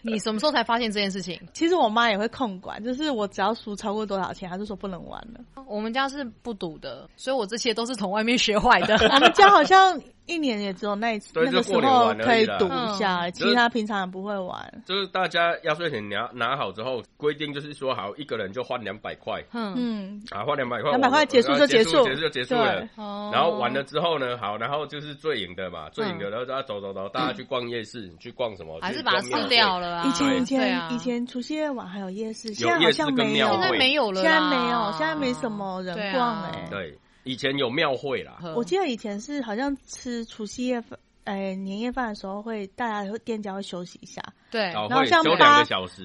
[0.01, 1.41] 你什么时候才发现这件事情？
[1.53, 5.41] 其实我妈也会控管，就是我只要输超过多少钱，她就说不能玩了。
[5.67, 8.98] 我们家是不赌的，所以我这些都是从外面学坏的。
[9.15, 10.01] 我们家好像。
[10.29, 14.83] 一年也只有那一次那个时候可以赌一下，其他平常不会玩。
[14.85, 22.87] 就是大家压岁钱拿拿好之后，规定就是说好一个人就换两百块，嗯，啊换两百块，两百块结束就结束，结束就结束了。
[23.33, 28.79] 然后完了之后呢，好，然后就是最赢的嘛，最赢的，然后大家走走走，大家去逛夜市，去逛什么？
[28.83, 30.05] 还是把它撕掉了？
[30.05, 36.69] 以前以前以前除夕夜晚还有夜市，现在好像没有，现在没有了，现在没有，现在没什么人逛哎。
[36.71, 36.99] 对。
[37.29, 45.63] 以前有庙会啦，我记得以前是好像吃除夕夜饭，哎，年夜饭的时候会大家会店家会休息一下，对，然后像八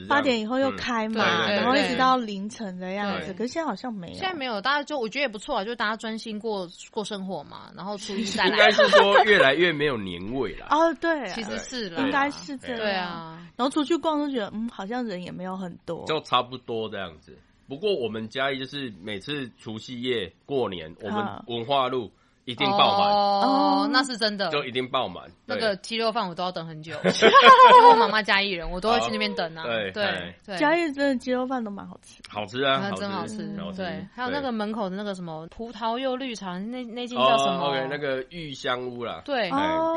[0.09, 3.33] 八点以后又开嘛，然后一直到凌晨的样子。
[3.33, 8.49] 可是现在好像没有，现在没有，大家就我觉得也不错啊，就大家专心过过生活嘛，然后初一再来。
[8.49, 10.67] 应该是说越来越没有年味了。
[10.75, 12.77] 哦，对，其实是应该是这样。
[12.79, 17.37] 对啊，然后出去逛都觉得，嗯，好像人也没有很多，就差不多这样子。
[17.73, 22.11] 不过我们家就是每次除夕夜过年，我们文化路
[22.45, 25.23] 一定爆满哦，那是真的，就一定爆满。
[25.45, 29.63] 那个鸡肉饭我都要等很久， 因为我妈妈嘉义人，我都会去那边等啊。
[29.63, 33.37] 对对，嘉义真的鸡肉饭都蛮好吃，好吃啊，真好吃。
[33.77, 39.21] 对，还有那个门口的那个什么葡萄柚绿茶，那那间叫什么？OK，那个玉香屋啦。
[39.23, 39.49] 对，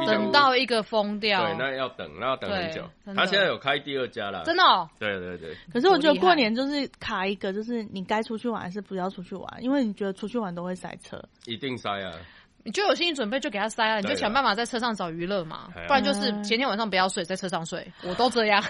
[0.06, 1.44] 等到一个疯掉。
[1.44, 2.82] 对，那要等，那要等很久。
[3.14, 4.62] 他现在有开第二家了，真的。
[4.98, 5.56] 对对对。
[5.72, 12.12] 可是我觉得过年就是卡一个，就是你该出去玩还是不要出去玩，因为你觉得出去玩都会塞车，一定塞啊。
[12.66, 14.00] 你就有心理准备，就给他塞了！
[14.00, 17.87] 你就想办法在车上找娱乐嘛，不然就是前天晚上不要睡，在车上睡。
[18.02, 18.61] 我都这样，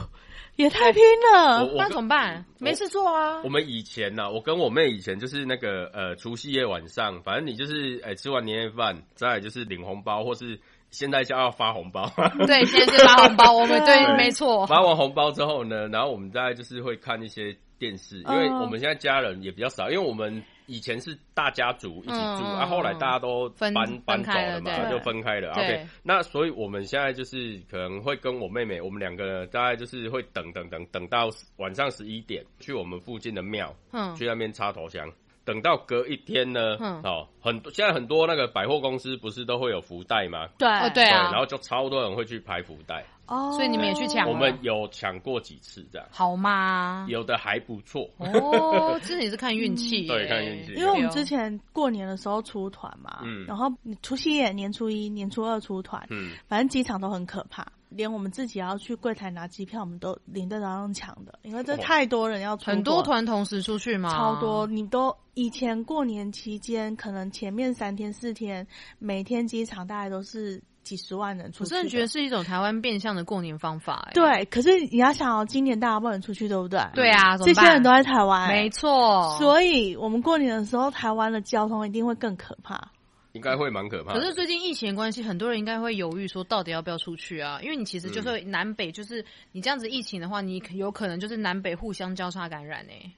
[0.56, 1.02] 也太拼
[1.34, 1.70] 了。
[1.76, 2.42] 那怎么办？
[2.58, 3.42] 没事做啊。
[3.44, 10.58] 我们以前呢，我跟我妹以前就是那个呃，除夕夜晚上，反正你就是哎吃完年夜饭，再就是领红包，或是
[10.90, 12.10] 现在就要发红包。
[12.46, 13.52] 对，现在是发红包。
[13.52, 14.66] 我们对，没错。
[14.66, 20.42] 发完红包之后呢，然后我们大概就是会看一些电视，因为我们现在家人也比较少，因为我们。
[20.66, 23.72] 以前是大家族一起住，啊，后来大家都搬
[24.04, 25.52] 搬走了嘛，就分开了。
[25.52, 35.10] OK，那所以我们现在就是可能会跟我妹妹，我们两个大概就是会等等等等到晚上十一点去我们附近的庙，嗯去那边插头香。
[35.44, 40.46] 等到隔一天呢，嗯哦，很多现在很多那个百货公司不是都会有福袋吗？
[40.56, 43.04] 对，对啊，然后就超多人会去拍福袋。
[43.32, 44.28] 哦，所以你们也去抢？
[44.28, 47.06] 我们有抢过几次这样，好吗？
[47.08, 50.74] 有的还不错哦， 这也是看运气，对，看运气。
[50.74, 64.10] 因为我们之前过年的时候出团嘛，嗯，然后除夕夜、年初一、年初二出团，嗯，反正机场都很可怕，连我们自己要去柜台拿机票，我们都领队都要用抢的，因为这太多人要出，很多团同时出去吗？
[64.14, 68.66] 超多，你都以前过年期间，可能前面三天四天，
[68.98, 70.62] 每天机场大概都是。
[70.82, 74.10] 几十万人出去，我真的觉得是一种台湾变相的过年方法。
[74.14, 76.80] 对，可是你要想哦，今年大家不能出去，对不对？
[76.94, 79.36] 对啊，这些人都在台湾，没错。
[79.38, 82.90] 所以我们过年的时候，台湾的交通一定会更可怕，
[83.32, 84.12] 应该会蛮可怕。
[84.12, 87.60] 可是最近疫情关系，很多人应该会犹豫说，到底要不要出去啊？
[87.62, 93.12] 因为你其实就是南北，就是你这样子疫情的话，你有可能就是南北互相交叉感染诶，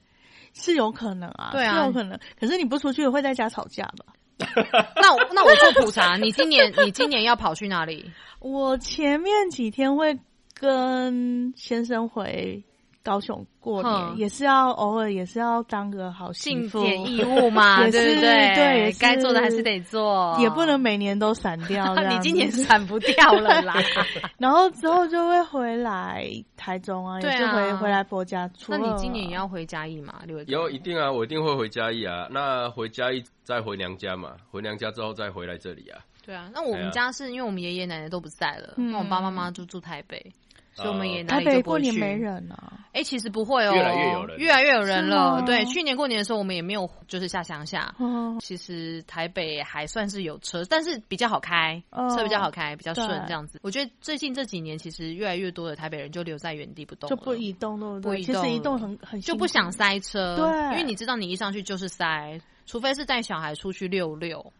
[0.53, 2.19] 是有可能啊，对啊，有可能。
[2.39, 4.13] 可是你不出去，会在家吵架吧？
[4.95, 8.11] 那那我做普查，你今年你今年要跑去哪里？
[8.39, 10.17] 我前面几天会
[10.53, 12.63] 跟先生回。
[13.05, 18.55] 高雄过年也是要偶尔也是要当个好幸福义务嘛， 对不对？
[18.55, 21.93] 对，该做的还是得做，也不能每年都散掉。
[22.09, 23.75] 你今年散不掉了啦。
[24.39, 28.49] 然后之后就会回来台中啊，也是回回来婆家。
[28.67, 30.15] 那你今年也要回嘉义嘛？
[30.25, 32.27] 六有一定啊，我一定会回嘉义啊。
[32.31, 34.31] 那回嘉义再回娘家嘛？
[34.49, 36.01] 回娘家之后再回来这里啊？
[36.25, 36.49] 对啊。
[36.51, 40.25] 那我们家是因为我们爷爷奶奶都不在了，那我爸爸妈妈就住台北。
[40.75, 42.55] 所以我们也哪里就过年没人呢？
[42.91, 45.41] 哎，其实不会哦，越来越有人，越来越有人了。
[45.45, 47.93] 对，去年过年的时候，我们也没有就是下乡下。
[47.97, 51.81] 哦其实台北还算是有车，但是比较好开，
[52.15, 53.59] 车比较好开，比较顺这样子。
[53.63, 57.99] 我觉得最近这几年，其实越来越多的台北人就留在原地不动，就不移动了。
[58.01, 60.35] 不移动，其实移动很很就不想塞车。
[60.35, 64.53] 对，因为你知道，你一上去就是塞，除非是带小孩出去溜溜。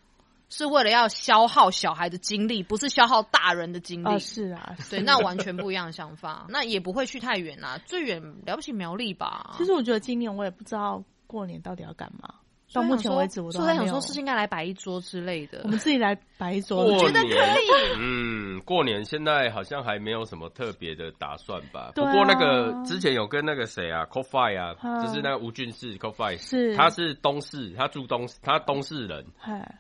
[0.50, 4.20] 是为了要消耗小孩的精力，不是消耗大人的精力。
[4.20, 6.46] 是啊，对，那完全不一样的想法。
[6.50, 9.56] 那也不会去太远啊，最远了不起苗栗吧。
[9.58, 12.36] 其实我觉得今年我也不知道过年到底要干嘛。
[12.76, 15.62] 到目前为止，我都在想说，是应该来摆一桌之类的。
[15.64, 17.96] 我们自己来摆一桌，我觉得可以。
[17.98, 21.92] 嗯，过年现在好像还没有什么特别的打算吧。
[21.96, 29.26] 不过那个之前有跟那个谁啊，Coffee 啊，就是那个吴俊士 Coffee，是他是东市，他住东，他东市人。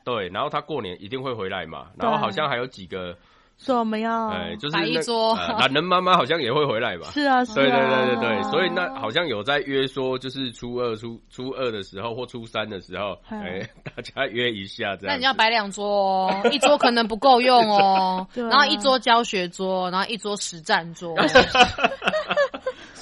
[0.05, 1.87] 对，然后他过年一定会回来嘛。
[1.97, 3.15] 然后好像还有几个。
[3.57, 7.07] 说我们要哎，就是摆一桌，懒人妈妈好像也会回来吧？
[7.15, 15.15] 是啊，是啊对对对对对，所以那好像有在约说，就是初二、初初二的时候或初三的时候，哎， 大家约一下这样。
[15.15, 21.15] 那你要摆两桌哦，一桌可能不够用哦， 然后一桌教学桌，然后一桌实战桌。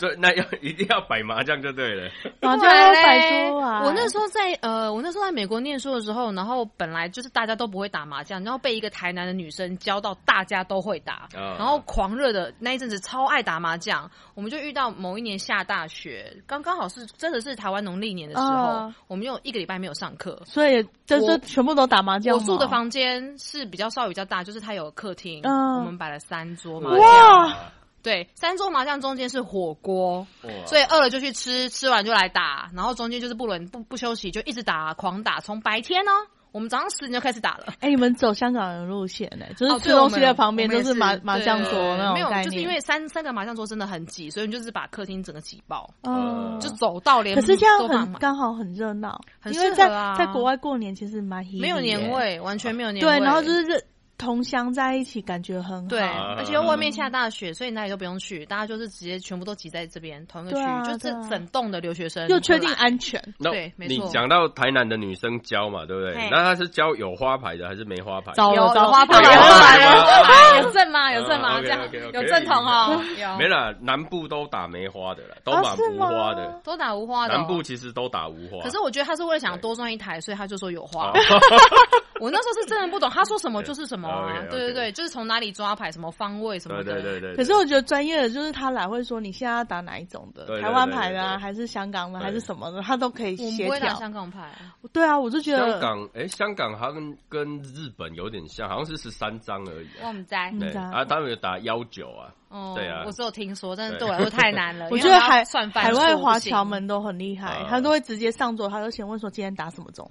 [0.04, 2.12] 所以那要一定要摆麻将就对了，
[2.42, 3.84] 麻将要摆桌啊！
[3.86, 14.12] 我那时候在呃，我那时候在美国念书的时候，然后本来就是大家都不会打麻将，然后被一个台南的女生教到大家都会打，然后狂热的那一阵子超爱打麻将。
[14.36, 22.36] 我们就遇到某一年下大雪，刚刚好是真的是台湾农历年的时候，我们有一个礼拜没有上课，所以就是全部都打麻将。
[22.36, 27.56] 我住的房间是比较稍微比较大，就是它有客厅，我们摆了三桌麻将。
[28.04, 30.28] 对，三桌麻将中间是火锅，
[30.66, 36.12] 所以饿了就去吃，吃完就来打，然后中间就是不轮不不休息，就一直打，狂打，从白天呢
[36.52, 37.74] 我们早上十点就开始打了。
[37.80, 39.46] 哎，你们走香港人路线呢？
[39.58, 45.90] 就是吃东西的旁边都是麻麻将桌那种没有，就是因为三三个麻将桌真的很挤，所以你就是把客厅整个挤爆。
[46.04, 47.34] 嗯，就走到连。
[47.36, 53.18] 可是这样很刚好很热闹，因为在在国外过年其实蛮没有年味，完全没有年味。
[53.18, 53.82] 对，然后就是热。
[54.18, 55.88] 同乡在一起，感觉很好。
[55.90, 63.22] 对，而且外面下大雪，所以哪里都不用去，大家就是直接全部都挤在这边同一个区域，就是整栋的留学生又确定安全。
[63.40, 64.06] 对，没错。
[64.06, 66.30] 你讲到台南的女生教嘛，对不对？
[66.30, 68.32] 那她是教有花牌的还是没花牌？
[68.38, 71.12] 有花牌有花牌，有证吗？
[71.12, 71.60] 有证吗？
[71.62, 71.80] 这样
[72.14, 73.02] 有正统哦。
[73.18, 73.38] 有。
[73.38, 77.36] 没了，南部都打梅花的了，都打无花的，都打无花的。
[77.36, 78.64] 南部其实都打无花。
[78.64, 81.12] 可是我觉得他是为了想多赚一台，所以他就说有花。
[82.22, 84.42] 我那时候是真的不懂，他说什么就是什么啊！
[84.50, 84.92] 对对对。
[84.92, 87.02] 就是从哪里抓牌，什么方位什么的。
[87.02, 87.36] 对对对。
[87.36, 93.94] 可是我觉得专业的就是他来会说，你现在要打哪一种的，台湾牌的啊，还是香港的，还是什么的，他都可以协调。
[93.96, 94.52] 香港牌。
[94.92, 99.88] 对啊，我就觉得香港，哎，香港好像跟日本有点像，好像是十三张而已。
[100.04, 100.52] 我们在。
[100.60, 102.34] 对啊，他们有打幺九啊。
[102.50, 102.74] 哦。
[102.76, 103.04] 对啊。
[103.06, 104.88] 我只有听说，但是对我来说太难了。
[104.92, 110.10] 我觉得海海外华侨们都很厉害，他都会直接上桌，他就先问说今天打什么种。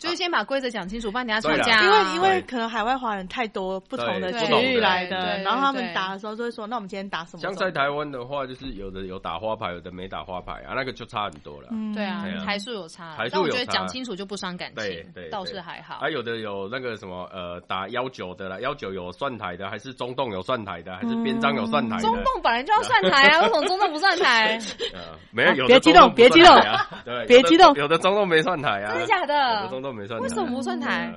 [0.00, 1.82] 就是先把规则讲清楚，不然等下吵架。
[1.84, 11.68] 因为因为可能海外华人太多，不同的区域来的，然后他们打的时候就会说：“那我们今天打什么？”像在台湾的话，就是有的有打花牌，有的没打花牌啊，那个就差很多了。
[11.94, 15.98] 对啊，台数有差，但我觉得讲清楚就不伤感情，对倒是还好。
[16.00, 21.98] 还有的有那个什么呃，打幺九的啦，幺九有算台的，还是中洞有算台的，还是边章有算台？
[21.98, 24.58] 中洞本来就要算台啊， 为什么中洞不算台？
[25.30, 26.56] 没有，别激动，别激动，
[27.04, 29.34] 对，别激动，有的中洞没算台啊，真的假的？
[29.56, 30.78] 有的中洞没算，为什么不算？
[30.80, 31.12] 台？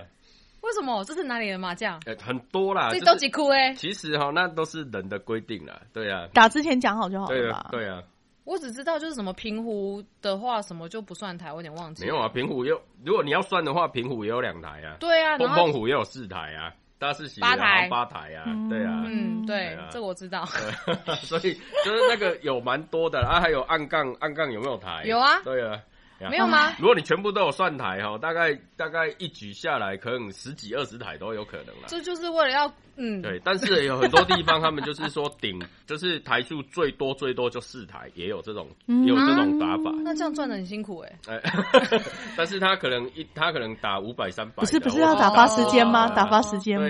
[0.62, 1.04] 为什么？
[1.04, 2.00] 这是哪里的麻将？
[2.22, 3.74] 很多啦，这都几哭哎。
[3.74, 5.82] 其实哈，那都是人的规定啦。
[5.92, 7.68] 对啊，打之前讲好就好了吧？
[7.72, 8.02] 对啊。
[8.46, 12.04] 我只知道就是什么平湖的话，什么就不算台，我有点忘记。
[12.04, 14.98] 没有啊，平湖有，如果你要算的话，平湖也有两台啊。
[15.00, 19.04] 对啊，碰碰湖也有四台啊，大四喜八台八台啊，对啊。
[19.06, 20.46] 嗯，对，这我知道。
[21.24, 21.54] 所以
[21.86, 25.04] 就是那个有蛮多的啊，还有暗杠，暗杠有没有台？
[25.06, 25.42] 有啊。
[25.44, 25.82] 对啊。
[26.30, 26.74] 没有吗？
[26.80, 31.88] 如果你全部都有算台哈，大概大概一局下来，可能十几二十台都有可能了。
[31.88, 32.72] 这就是为了要。
[32.96, 38.68] 嗯，对，但是有很多地方他们就是说顶，就是台数最多最多就四台，也有这种
[39.08, 39.92] 有这种打法。
[40.04, 41.14] 那这样赚的很辛苦哎。
[41.28, 41.42] 哎，
[42.38, 46.08] 但是他可能一他可能打五百三百，不是不是要打发时间吗？
[46.10, 46.88] 打发时间嘛，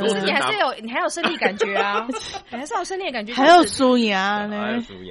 [0.00, 0.14] 不对？
[0.14, 2.06] 可是你还是有你还有胜利感觉啊，
[2.50, 4.48] 你还是有胜利感觉，还有输赢啊，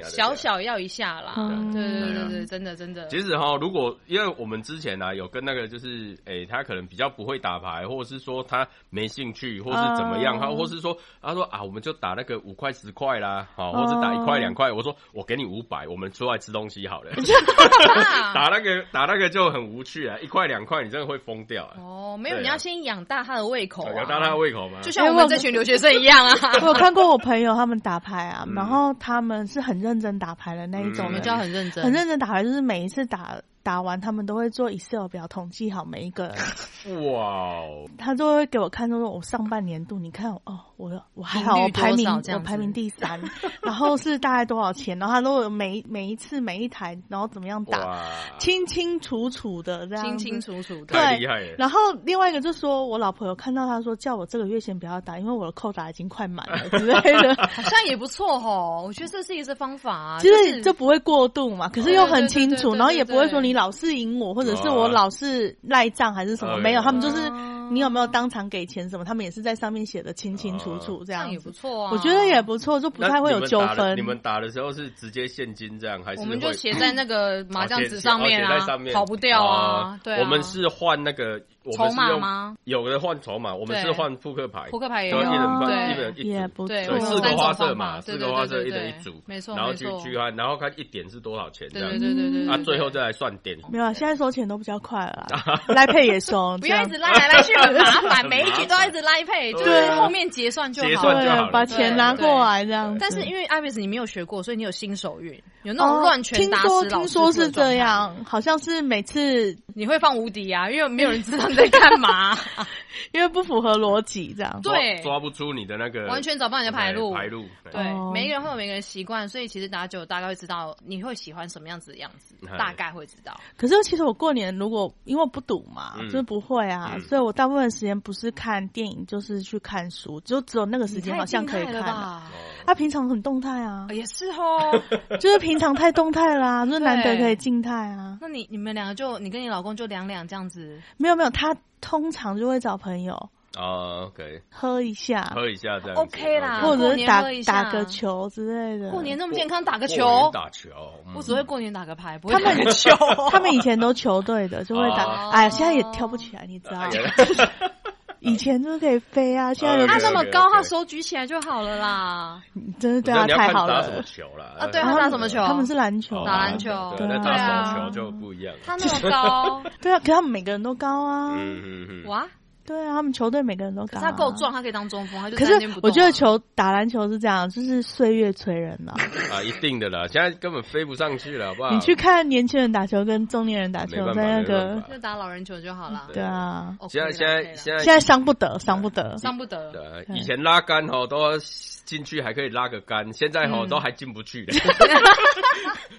[0.02, 1.34] 小小要一下啦。
[1.72, 3.06] 对对对对，真的真的。
[3.06, 10.31] 其实哈，如果因为我们之前呢有跟那个就是哎，他可能比较不会打牌，或者是说他没兴趣，或是怎么样。
[10.38, 14.70] 然后或是说，他说啊，我们就打那个五块十块啦，好，或者打一块两块。
[14.72, 17.12] 我说我给你五百，我们出来吃东西好了。
[18.34, 21.76] 打那个打那个就很无趣啊，一块两块你真的会疯掉啊。
[21.78, 24.80] 哦，没有，你要先养大他的胃口，养大他的胃口吗？
[24.82, 26.34] 就像我们这群留学生一样啊。
[26.62, 33.36] 我有看过我朋友他们打牌啊，然后他们是很认真打牌的那一种，我们叫很认真，很认真打牌，就是每一次打。
[33.62, 36.36] 打完，他们都会做 Excel 表统计好每一个人。
[37.12, 37.88] 哇哦！
[37.96, 43.20] 他就会给我看，说我上半年度，你看哦，我我还好，我排名我排名第三，
[43.62, 44.98] 然后是大概多少钱？
[44.98, 48.04] 然后他都有每每一次每一台，然后怎么样打，
[48.38, 51.54] 清清楚楚的这样，清清楚楚，太厉害了。
[51.56, 58.80] 然后另外一个就说，我老婆有看到他说，叫我这个月先不要打，因为我的扣打已经快满了之类的， 好像也不错哈。
[58.82, 63.52] 我觉得这是一个方法啊，其实就不会过度嘛，可是又很清楚，然后也不会说你。
[63.52, 66.56] 老是赢我，或者是我老是赖账，还是什么？
[66.56, 67.30] 没有，他们就是
[67.74, 69.04] 你有没有当场给钱什么？
[69.04, 71.90] 他们也是在上面写的清清楚楚，这样也不错啊。
[71.92, 73.96] 我觉得也不错，就不太会有纠纷。
[73.96, 78.66] 你们打的时候是直接现金这样，还是我们就写在那个麻将纸上面啊？
[78.92, 80.00] 跑不掉啊！
[80.04, 81.40] 对，我们是换那个。
[81.76, 82.56] 筹码吗？
[82.64, 84.68] 有的换筹码，我们是换扑克牌。
[84.70, 93.56] 扑克牌也有，一人一人一组，对，四个花色嘛，四个花色一人一组，没错，然后去去看，然后看一点是多少钱，这样，对对对对，啊，最后再来算点。
[93.70, 95.26] 没有，现在收钱都比较快了，
[95.68, 102.96] 拉配也收，不要一直拉来拉去 很麻烦，每一局都要一直拉配，就是后面结算就好，结算就好，把钱拿过来这样。
[102.98, 112.36] 但是因为艾比斯你没有学过，所以你有新手运，有那种乱拳打死听说是这样，好像是每次你会放无敌啊，因为没有人知道你在干嘛。
[113.12, 114.60] 因为不符合逻辑，这样。
[114.62, 115.00] 对。
[115.02, 117.44] 抓不出你的那个完全找不到你的牌路，牌路。
[117.70, 123.38] 对，每一个人会有每个人习惯，所以其实打久大概会知道你会喜欢什么样子的样子，大概会知道。
[123.56, 132.22] 可是其实我过年如果因为我不赌嘛，就是不会啊，所以我大部分时间不是看电影就是去看书，就只有那个时间好像可以看。
[132.66, 134.82] 他平常很动态啊，也是哦，
[135.20, 138.18] 就是平常太动态啦，就是难得可以静态啊。
[138.20, 140.80] 那你你们两个就你跟你老公就两两这样子？
[140.96, 143.14] 没有没有，他通常就会找朋友
[143.56, 148.90] 啊，OK，喝一下，喝一下这样 OK 啦，或者是打打个球之类的。
[148.90, 150.70] 过年那么健康，打个球，打球，
[151.14, 152.90] 我只会过年打个牌，不会打个球。
[153.30, 155.30] 他们以前都球队的，就会打。
[155.30, 156.80] 哎呀，现在也跳不起来，你知道。
[158.22, 162.40] 以前就是可以飞啊，现在他那么高，他手举起来就好了啦。
[162.78, 163.80] 真的对他太好了。
[163.80, 164.44] 打什么球了？
[164.58, 165.44] 啊，对他打什么球？
[165.46, 166.94] 他们是篮球，打篮球。
[166.96, 168.54] 对啊，打手球就不一样。
[168.64, 171.34] 他那么高， 对啊，可他们每个人都高啊。
[171.36, 172.08] 嗯嗯嗯。
[172.08, 172.26] 哇。
[172.64, 174.00] 对啊，他们球队每个人都高。
[174.00, 175.20] 他够壮，他可以当中锋。
[175.20, 175.52] 他就可是
[175.82, 178.94] 我觉得球打篮球是这样，就是岁月催人了。
[179.32, 181.70] 啊，一定的啦，现在根本飞不上去了，好不好？
[181.70, 186.08] 你去看年轻人打球跟中年人打球，在那个就打老人球就好了。
[186.12, 189.72] 对啊，现在现在现在现在伤不得，伤不得，伤不得。
[189.72, 191.36] 对，以前拉杆吼都
[191.84, 194.52] 进去还可以拉个杆，现在吼都还进不去的。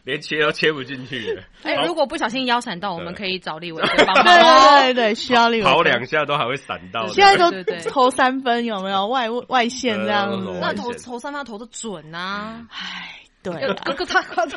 [0.05, 1.41] 连切都切不进去。
[1.63, 4.25] 哎，如果不小心腰闪到，我们可以找立伟 帮忙。
[4.25, 7.07] 对对对，需要立伟跑两下都还会闪到。
[7.07, 7.51] 现在都
[7.89, 10.57] 投三分有没有 外外线这样子？
[10.61, 12.65] 那投投三分投的准啊！
[12.69, 14.43] 唉，对，哥哥他他。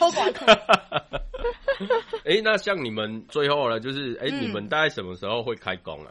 [2.24, 6.10] 哎，那像你们最后了，就是哎，你们大概什么时候会开工啊？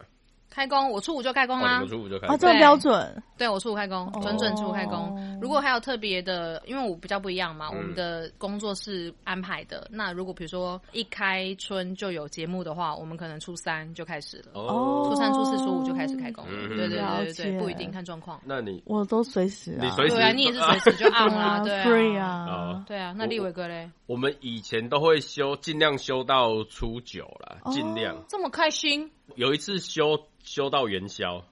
[0.56, 1.82] 开工，我初五就开工啦。
[1.82, 3.22] 我初五就开啊，这么标准。
[3.38, 5.38] 对，我初五开工，准准初五开工。
[5.42, 9.86] 如果还有特别的，因为我比较不一样嘛，我们的工作是安排的。
[9.92, 14.54] 那如果比如说一开春就有节目的话，我们可能初三就开始了。
[14.54, 16.46] 哦，初三、初四、初五就开始开工。
[16.48, 18.40] 对对对对对，不一定看状况。
[18.46, 23.14] 那你我都随时啊，你随时对啊，你也是随时就 on 啦， 对啊，对啊。
[23.18, 23.92] 那立伟哥嘞？
[24.08, 28.24] 我们以前都会休，尽量休到初九了，尽量。
[28.30, 29.12] 这么开心？
[29.36, 30.28] 有一次修。
[30.46, 31.44] 修到元宵。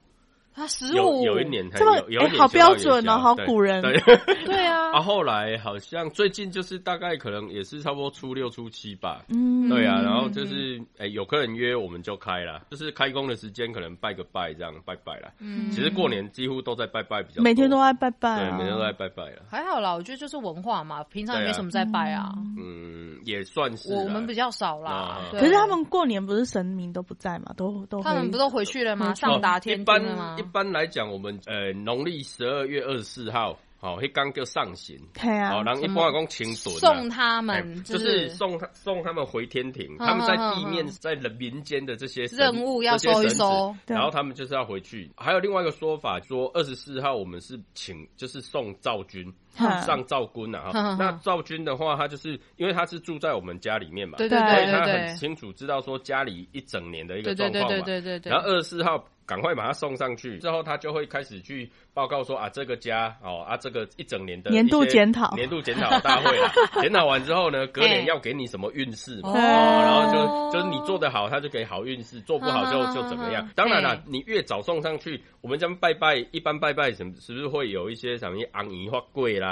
[0.54, 1.78] 啊，十五有一年才
[2.08, 3.98] 有，哎，好标准哦，好古人，对
[4.46, 4.92] 对啊。
[4.92, 10.00] 啊，后来好像最近就是大概可能也是差不多初六初七吧，嗯，对啊。
[10.00, 15.32] 然后就是哎，有客人约我们就开了，就是开工的时间可能拜个拜这样拜拜了。
[15.40, 19.42] 嗯，其实过年几乎都在拜拜，比较每天都在拜拜，对，每天都在拜拜了。
[19.50, 22.32] 还好啦，我觉得就是文化嘛，平常也没什么在拜啊。
[22.56, 25.18] 嗯，也算是我们比较少啦。
[25.32, 29.12] 可是他们过年不是神明都不在嘛，都都他们不都回去了吗？
[29.16, 30.36] 上达天君了吗？
[30.44, 31.40] 一般来讲，我们。
[31.46, 45.10] 呃，农历十二月二十四号，好，迄刚叫上行，好，然后一般讲清屯，送他们，就是送他送他们回天庭，他们在地面，在人民间的这些任务要收一收，然后他们就是要回去。
[45.16, 49.32] 还有另外一个说法，说二十四号我们是请，就是送赵军。
[49.54, 58.30] 上赵军啊，那赵军的话，他就是因为他是住在我们家里面嘛，对对对，所以他很清楚知道说家里一整年的一个状况嘛，对对对。
[58.30, 66.36] 然后二十四号赶快把他送上去，之后他就会开始去报告说啊，这个家哦啊，这个一整年的年度检讨，年度检讨大会，
[66.82, 73.48] 检讨完之后呢，隔年要给你什么运势嘛， 然后就就是你做得好，他就给好运势；做不好就就怎么样。
[73.54, 79.43] 当然了，你越早送上去，我们将拜拜，一般拜拜什么是不是会有一些什么昂姨花贵啦？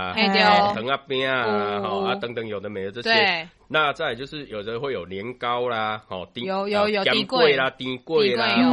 [0.75, 3.49] 藤啊边啊，好啊等等，有的没的这些。
[3.69, 8.73] 那再就是有的会有年糕啦，好，有有有甜桂啦，甜桂啦，好，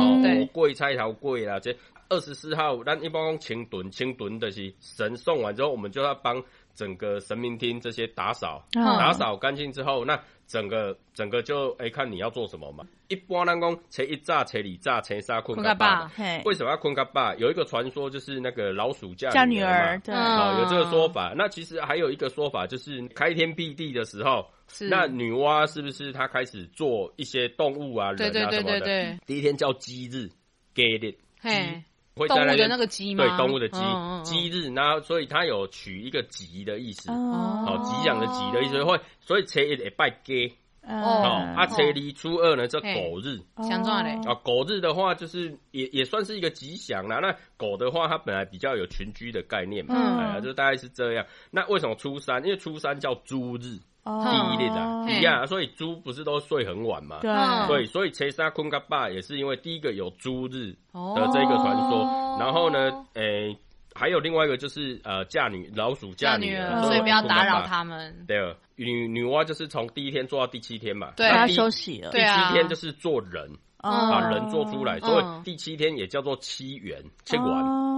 [0.52, 1.60] 桂菜头桂啦。
[1.60, 1.76] 这
[2.10, 6.44] 二十四号，咱一般讲清炖，清炖的是神送完之后，我们就要帮
[6.80, 10.18] 整个神明厅这些打扫，打扫干净之后，那。
[10.50, 12.84] 整个整个就哎，看你要做什么嘛。
[13.08, 16.12] 一般人讲，切一炸，切二炸，切三困个爸。
[16.44, 17.36] 为什么要坤嘎爸？
[17.36, 21.36] 有一个传说就是那个老鼠嫁女儿嘛，好有这个说法。
[21.38, 24.50] 那其实还有一个说法，就是开天辟地的时候，
[24.90, 29.20] 那女娲是不是她开始做一些动物啊、人啊什么的？
[29.28, 30.32] 第一天叫鸡日
[30.74, 31.16] ，get it？
[31.44, 31.84] 鸡
[32.20, 33.24] 会在那那个鸡吗？
[33.24, 33.80] 对，动物的鸡
[34.24, 40.54] 鸡日，然后所以它有取一个吉的意思，哦，吉祥的吉的意思会，所以初一得拜鸡，
[40.84, 41.24] 哦，
[41.56, 47.20] 啊，初二初二呢叫狗日，相撞嘞，啊，狗日的话就是也也算是一个吉祥啦。
[47.20, 51.26] 那狗的话，它本来比较有群居的概念嘛，哎呀，就大概是这样。
[51.50, 52.44] 那为什么初三？
[52.44, 53.80] 因为初三叫猪日。
[54.10, 57.20] 第一列的，一样，所以猪不是都睡很晚嘛？
[57.68, 63.55] 对，所以切沙坤嘎巴也是因为第一个有猪日的这个传说，然后呢，诶，
[63.93, 68.26] 还有另外一个就是呃嫁女老鼠嫁女儿，所以不要打扰他们。
[68.28, 72.12] 对，女女娲就是从第一天做到第七天嘛，对，她休息了。
[72.12, 73.51] 第七天就是做人，
[73.82, 77.45] 把人做出来，所以第七天也叫做七元七元，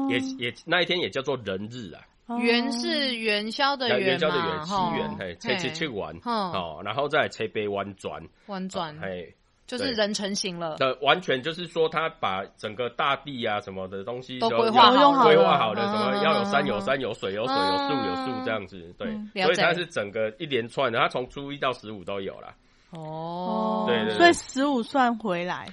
[0.10, 2.02] 也也那一天也叫做人日啊。
[2.40, 9.34] 元是元宵的元宵的元，七元嘿，七七七玩，哦，然后再切杯弯转，弯转，嘿，
[9.68, 10.76] 就是人成型了。
[10.78, 22.54] 的完全就是说，他把整个大地啊什么的东西都规划好，规划好的，什么要有山有山有水有水有树有树这样子，对，所以它是整个一连串的，它从初一到十五都有了。
[22.92, 25.66] 哦，对对，所以十五算回来，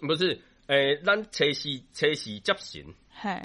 [0.00, 0.36] 不是，
[0.66, 2.94] 诶，咱车时车时接行。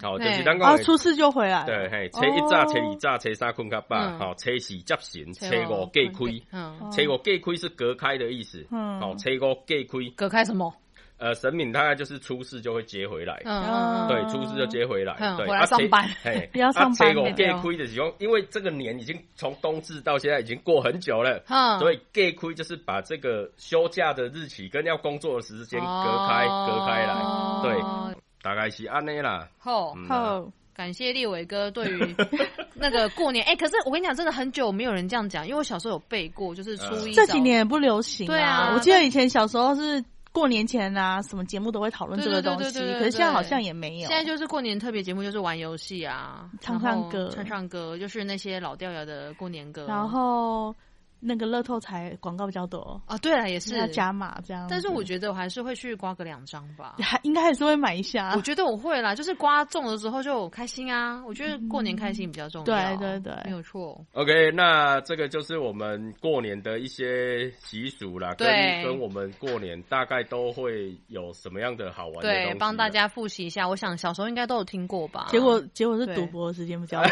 [0.02, 1.64] 好，就是咱讲，出事就回来。
[1.64, 8.66] 对，嘿，车一早，车二早，车三困较饱，好，车四接行，车五隔开，车五隔开是隔开的意思。
[8.72, 10.74] 嗯，好，车五隔开，隔开什么？
[11.20, 13.42] 呃，神明大概就是出事就会接回来。
[13.46, 15.16] 嗯，对，出事就接回来。
[15.38, 17.14] 对，回来上班，嘿， 要上班。
[17.14, 27.16] 车五隔亏的时候，因为这个年已经从冬至到现在已经过很久了，嗯，所以隔亏就是把这个休假的日期跟要工作的时间隔开，隔开来，
[27.62, 28.20] 对。
[28.42, 29.50] 大概是安内啦。
[29.58, 32.16] 好，好，感谢立伟哥对于
[32.74, 33.44] 那个过年。
[33.44, 37.12] 哎，可是我跟你讲，真的很久没有人这样讲，因为我小时候有背过，就是初一。
[37.14, 38.28] 这几年也不流行。
[38.28, 40.02] 对啊，我记得以前小时候是
[40.32, 42.80] 过年前啊，什么节目都会讨论这个东西。
[42.80, 44.08] 可是现在好像也没有。
[44.08, 49.86] 现在就是过年特别节目，就是玩游戏啊，唱唱歌，唱唱歌，就是那些老调调的过年歌。
[49.88, 50.76] 然后。
[51.20, 54.68] 那个乐透彩广告比较多啊，对了，也是要加码这样。
[54.70, 58.34] 但是我觉得我还是会去刮个两张吧，还 应该还是会买一下。
[58.36, 61.22] 我觉得我会啦， 就是刮中的时候就开心啊。
[61.26, 64.06] 我觉得过年开心比较重要，对对对，没有错。
[64.14, 68.48] OK，那这个就是我们过年的一些习俗啦，跟
[68.84, 73.68] 跟我们过年大概都会有什么样的好玩的对，帮大家复习一下。
[73.68, 75.28] 我想小时候应该都有听过吧。
[75.30, 77.10] 结果结果是赌博的时间比较多。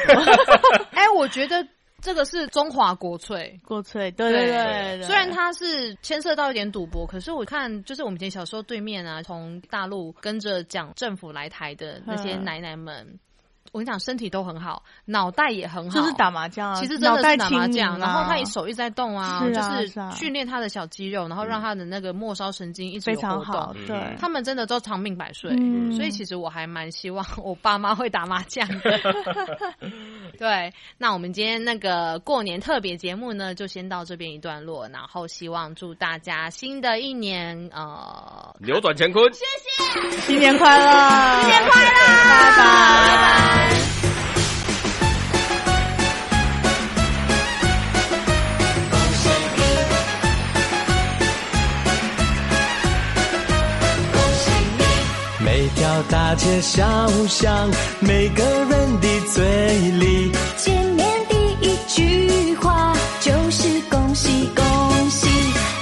[0.92, 1.68] 哎，我觉得。
[2.02, 5.04] 这个是中华国粹，国粹，对对对。
[5.04, 13.20] 虽然它是牵涉到一点赌博，可是我看就是我们以前小时候对面啊，从大陆跟着讲政府来台的那些奶奶们。
[13.72, 16.76] 我跟你讲，身体都很好，脑袋也很好，就是打麻将啊。
[16.76, 23.76] 其实真的是打麻将，然后他也手一直在动啊，就是训练他的小肌肉，然后让他的那个末梢神经一直有活动。
[23.86, 25.52] 对，他们真的都长命百岁，
[25.96, 29.00] 所以其实我还蛮希望我爸妈会打麻将的。
[30.38, 39.44] 对，那我们今天那个过年特别节目呢，就先到这边一段落，然后希望祝大家新的一年呃扭转乾坤，谢
[40.12, 43.57] 谢，新年快乐，新年快乐，拜拜。
[48.90, 49.62] 恭喜你
[54.14, 54.46] 恭喜
[54.78, 59.44] 你每条大街小巷每个人的嘴
[60.00, 65.28] 里见面第一句话就是恭喜恭喜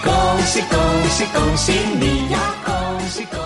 [0.03, 0.11] 恭
[0.45, 0.78] 喜恭
[1.09, 2.73] 喜恭喜你呀恭
[3.09, 3.44] 喜恭